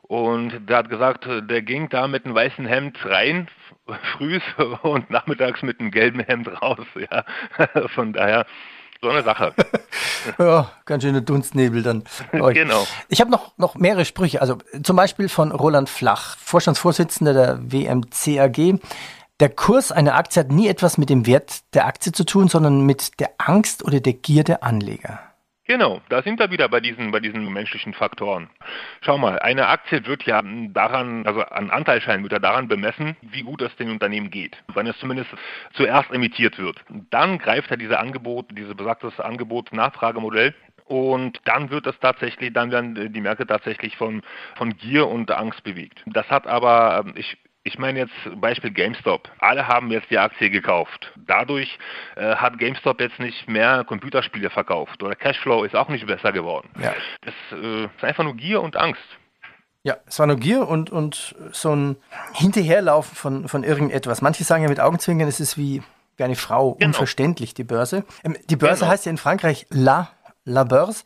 und 0.08 0.70
der 0.70 0.78
hat 0.78 0.90
gesagt, 0.90 1.28
der 1.28 1.62
ging 1.62 1.90
da 1.90 2.08
mit 2.08 2.26
einem 2.26 2.36
weißen 2.36 2.66
Hemd 2.66 2.98
rein, 3.06 3.48
frühs 4.18 4.44
und 4.82 5.10
nachmittags 5.10 5.62
mit 5.62 5.80
einem 5.80 5.92
gelben 5.92 6.22
Hemd 6.22 6.50
raus. 6.62 6.86
Ja. 7.12 7.26
Von 7.90 8.14
daher 8.14 8.46
so 9.02 9.10
eine 9.10 9.24
Sache. 9.24 9.54
ja, 10.40 10.72
ganz 10.86 11.04
schöne 11.04 11.22
Dunstnebel 11.22 11.84
dann. 11.84 12.04
genau. 12.32 12.88
Ich 13.10 13.22
habe 13.22 13.30
noch, 13.30 13.56
noch 13.58 13.76
mehrere 13.76 14.06
Sprüche. 14.06 14.42
Also 14.42 14.58
zum 14.82 14.96
Beispiel 14.96 15.30
von 15.30 15.52
Roland 15.52 15.88
Flach, 15.90 16.36
Vorstandsvorsitzender 16.38 17.34
der 17.34 17.60
WMCAG. 17.72 18.80
Der 19.40 19.50
Kurs 19.50 19.92
einer 19.92 20.16
Aktie 20.16 20.40
hat 20.40 20.52
nie 20.52 20.68
etwas 20.68 20.98
mit 20.98 21.12
dem 21.12 21.28
Wert 21.28 21.62
der 21.76 21.86
Aktie 21.86 22.12
zu 22.12 22.26
tun, 22.26 22.48
sondern 22.48 22.88
mit 22.88 23.20
der 23.20 23.30
Angst 23.38 23.86
oder 23.86 24.00
der 24.00 24.14
Gier 24.14 24.44
der 24.44 24.64
Anleger. 24.64 25.20
Genau, 25.68 26.02
da 26.08 26.24
sind 26.24 26.40
wir 26.40 26.50
wieder 26.50 26.70
bei 26.70 26.80
diesen, 26.80 27.12
bei 27.12 27.20
diesen 27.20 27.52
menschlichen 27.52 27.94
Faktoren. 27.94 28.50
Schau 29.02 29.18
mal, 29.18 29.38
eine 29.40 29.68
Aktie 29.68 30.06
wird 30.06 30.24
ja 30.24 30.42
daran, 30.70 31.28
also 31.28 31.42
an 31.42 31.70
Anteilschein 31.70 32.24
wird 32.24 32.32
ja 32.32 32.40
daran 32.40 32.70
bemessen, 32.70 33.18
wie 33.22 33.42
gut 33.44 33.62
es 33.62 33.76
dem 33.76 33.92
Unternehmen 33.92 34.32
geht. 34.32 34.56
Wenn 34.74 34.88
es 34.88 34.98
zumindest 35.00 35.30
zuerst 35.74 36.10
emittiert 36.12 36.58
wird. 36.58 36.82
Dann 37.10 37.38
greift 37.38 37.70
ja 37.70 37.76
diese 37.76 38.00
Angebot, 38.00 38.46
dieses 38.58 38.76
besagtes 38.76 39.20
Angebot-Nachfragemodell 39.20 40.56
und 40.86 41.42
dann 41.44 41.70
wird 41.70 41.86
es 41.86 42.00
tatsächlich, 42.00 42.54
dann 42.54 42.72
werden 42.72 43.12
die 43.12 43.22
Märkte 43.22 43.46
tatsächlich 43.46 43.98
von, 43.98 44.22
von 44.56 44.78
Gier 44.78 45.08
und 45.08 45.30
Angst 45.32 45.64
bewegt. 45.64 46.02
Das 46.06 46.30
hat 46.30 46.48
aber, 46.48 47.04
ich, 47.16 47.38
ich 47.68 47.78
meine 47.78 48.00
jetzt 48.00 48.42
Beispiel 48.42 48.72
GameStop. 48.72 49.30
Alle 49.40 49.68
haben 49.68 49.92
jetzt 49.92 50.10
die 50.10 50.18
Aktie 50.18 50.50
gekauft. 50.50 51.12
Dadurch 51.16 51.78
äh, 52.16 52.36
hat 52.36 52.58
GameStop 52.58 53.02
jetzt 53.02 53.20
nicht 53.20 53.48
mehr 53.48 53.84
Computerspiele 53.84 54.50
verkauft 54.50 55.04
oder 55.04 55.16
Cashflow 55.16 55.64
ist 55.64 55.76
auch 55.76 55.90
nicht 55.90 56.08
besser 56.08 56.32
geworden. 56.32 56.70
Ja. 56.82 56.94
Das 57.22 57.34
äh, 57.52 57.86
ist 57.86 58.04
einfach 58.04 58.24
nur 58.24 58.36
Gier 58.36 58.62
und 58.62 58.78
Angst. 58.78 59.02
Ja, 59.84 59.98
es 60.06 60.18
war 60.18 60.28
nur 60.28 60.38
Gier 60.38 60.68
und, 60.68 60.90
und 60.90 61.36
so 61.52 61.76
ein 61.76 61.98
Hinterherlaufen 62.34 63.16
von, 63.16 63.48
von 63.48 63.64
irgendetwas. 63.64 64.22
Manche 64.22 64.44
sagen 64.44 64.64
ja 64.64 64.70
mit 64.70 64.80
Augenzwinkern, 64.80 65.28
es 65.28 65.40
ist 65.40 65.58
wie, 65.58 65.84
wie 66.16 66.24
eine 66.24 66.36
Frau, 66.36 66.74
genau. 66.74 66.88
unverständlich, 66.88 67.54
die 67.54 67.64
Börse. 67.64 68.06
Ähm, 68.24 68.38
die 68.50 68.56
Börse 68.56 68.82
genau. 68.82 68.92
heißt 68.92 69.06
ja 69.06 69.12
in 69.12 69.18
Frankreich 69.18 69.68
La 69.70 70.10
La 70.46 70.64
Börse. 70.64 71.04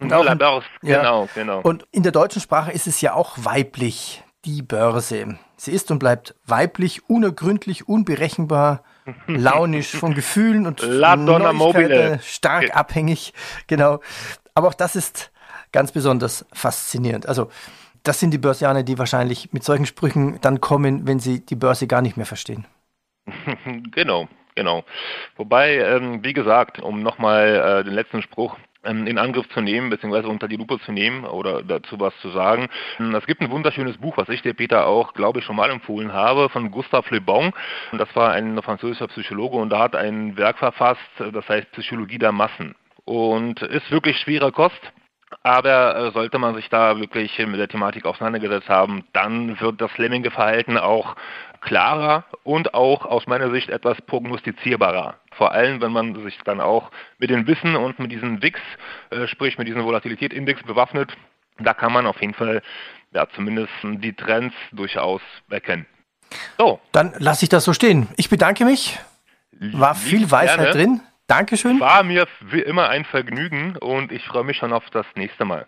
Und 0.00 0.10
La 0.10 0.34
Börse, 0.34 0.66
genau, 0.82 1.22
ja, 1.22 1.28
genau. 1.34 1.60
Und 1.62 1.86
in 1.92 2.02
der 2.02 2.12
deutschen 2.12 2.42
Sprache 2.42 2.72
ist 2.72 2.86
es 2.86 3.00
ja 3.00 3.14
auch 3.14 3.38
weiblich, 3.38 4.22
die 4.44 4.62
Börse. 4.62 5.38
Sie 5.56 5.72
ist 5.72 5.90
und 5.90 5.98
bleibt 5.98 6.34
weiblich, 6.46 7.08
unergründlich, 7.08 7.88
unberechenbar, 7.88 8.82
launisch 9.26 9.96
von 9.96 10.14
Gefühlen 10.14 10.66
und 10.66 10.82
Mobile. 11.52 12.20
stark 12.22 12.64
okay. 12.64 12.72
abhängig. 12.72 13.32
Genau. 13.66 14.00
Aber 14.54 14.68
auch 14.68 14.74
das 14.74 14.96
ist 14.96 15.32
ganz 15.72 15.92
besonders 15.92 16.44
faszinierend. 16.52 17.26
Also, 17.26 17.50
das 18.02 18.18
sind 18.18 18.32
die 18.32 18.38
Börsianer, 18.38 18.82
die 18.82 18.98
wahrscheinlich 18.98 19.52
mit 19.52 19.62
solchen 19.62 19.86
Sprüchen 19.86 20.40
dann 20.40 20.60
kommen, 20.60 21.06
wenn 21.06 21.20
sie 21.20 21.44
die 21.44 21.54
Börse 21.54 21.86
gar 21.86 22.02
nicht 22.02 22.16
mehr 22.16 22.26
verstehen. 22.26 22.66
genau, 23.92 24.28
genau. 24.56 24.84
Wobei, 25.36 25.76
ähm, 25.76 26.24
wie 26.24 26.32
gesagt, 26.32 26.80
um 26.80 27.02
nochmal 27.02 27.80
äh, 27.80 27.84
den 27.84 27.94
letzten 27.94 28.22
Spruch 28.22 28.56
in 28.84 29.18
Angriff 29.18 29.48
zu 29.50 29.60
nehmen, 29.60 29.90
beziehungsweise 29.90 30.28
unter 30.28 30.48
die 30.48 30.56
Lupe 30.56 30.78
zu 30.80 30.92
nehmen 30.92 31.24
oder 31.24 31.62
dazu 31.62 32.00
was 32.00 32.16
zu 32.20 32.30
sagen. 32.30 32.68
Ähm, 32.98 33.14
es 33.14 33.26
gibt 33.26 33.40
ein 33.40 33.50
wunderschönes 33.50 33.96
Buch, 33.98 34.16
was 34.16 34.28
ich 34.28 34.42
dir, 34.42 34.54
Peter, 34.54 34.86
auch, 34.86 35.14
glaube 35.14 35.38
ich, 35.38 35.44
schon 35.44 35.56
mal 35.56 35.70
empfohlen 35.70 36.12
habe, 36.12 36.48
von 36.48 36.70
Gustave 36.70 37.14
Le 37.14 37.20
Bon. 37.20 37.52
Und 37.92 37.98
das 37.98 38.14
war 38.16 38.32
ein 38.32 38.60
französischer 38.62 39.08
Psychologe 39.08 39.56
und 39.56 39.70
da 39.70 39.80
hat 39.80 39.96
ein 39.96 40.36
Werk 40.36 40.58
verfasst, 40.58 41.00
das 41.18 41.48
heißt 41.48 41.70
Psychologie 41.72 42.18
der 42.18 42.32
Massen. 42.32 42.74
Und 43.04 43.62
ist 43.62 43.90
wirklich 43.90 44.18
schwere 44.18 44.52
Kost. 44.52 44.92
Aber 45.42 45.96
äh, 45.96 46.10
sollte 46.12 46.38
man 46.38 46.54
sich 46.54 46.68
da 46.68 46.98
wirklich 46.98 47.38
mit 47.38 47.58
der 47.58 47.68
Thematik 47.68 48.04
auseinandergesetzt 48.04 48.68
haben, 48.68 49.04
dann 49.12 49.60
wird 49.60 49.80
das 49.80 49.96
Lemminge-Verhalten 49.98 50.78
auch 50.78 51.16
klarer 51.60 52.24
und 52.42 52.74
auch 52.74 53.06
aus 53.06 53.26
meiner 53.26 53.50
Sicht 53.50 53.70
etwas 53.70 54.00
prognostizierbarer. 54.02 55.14
Vor 55.32 55.52
allem, 55.52 55.80
wenn 55.80 55.92
man 55.92 56.22
sich 56.24 56.36
dann 56.44 56.60
auch 56.60 56.90
mit 57.18 57.30
dem 57.30 57.46
Wissen 57.46 57.76
und 57.76 57.98
mit 57.98 58.12
diesem 58.12 58.42
WIX, 58.42 58.60
äh, 59.10 59.26
sprich 59.26 59.58
mit 59.58 59.68
diesem 59.68 59.84
Volatilitätsindex 59.84 60.62
bewaffnet, 60.64 61.12
da 61.58 61.74
kann 61.74 61.92
man 61.92 62.06
auf 62.06 62.20
jeden 62.20 62.34
Fall 62.34 62.62
ja, 63.12 63.26
zumindest 63.34 63.72
die 63.82 64.12
Trends 64.12 64.54
durchaus 64.72 65.20
erkennen. 65.50 65.86
So. 66.58 66.80
Dann 66.92 67.14
lasse 67.18 67.44
ich 67.44 67.48
das 67.48 67.64
so 67.64 67.72
stehen. 67.72 68.08
Ich 68.16 68.28
bedanke 68.28 68.64
mich. 68.64 68.98
War 69.60 69.94
viel 69.94 70.30
Weisheit 70.30 70.58
gerne. 70.58 70.72
drin. 70.72 71.00
Dankeschön. 71.32 71.80
War 71.80 72.02
mir 72.02 72.28
wie 72.50 72.60
immer 72.60 72.90
ein 72.90 73.06
Vergnügen 73.06 73.78
und 73.78 74.12
ich 74.12 74.26
freue 74.26 74.44
mich 74.44 74.58
schon 74.58 74.74
auf 74.74 74.84
das 74.90 75.06
nächste 75.16 75.46
Mal. 75.46 75.66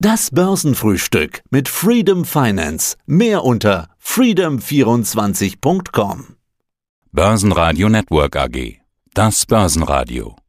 Das 0.00 0.32
Börsenfrühstück 0.32 1.42
mit 1.50 1.68
Freedom 1.68 2.24
Finance. 2.24 2.96
Mehr 3.06 3.44
unter 3.44 3.90
freedom24.com. 4.02 6.34
Börsenradio 7.12 7.88
Network 7.88 8.34
AG. 8.34 8.80
Das 9.14 9.46
Börsenradio. 9.46 10.41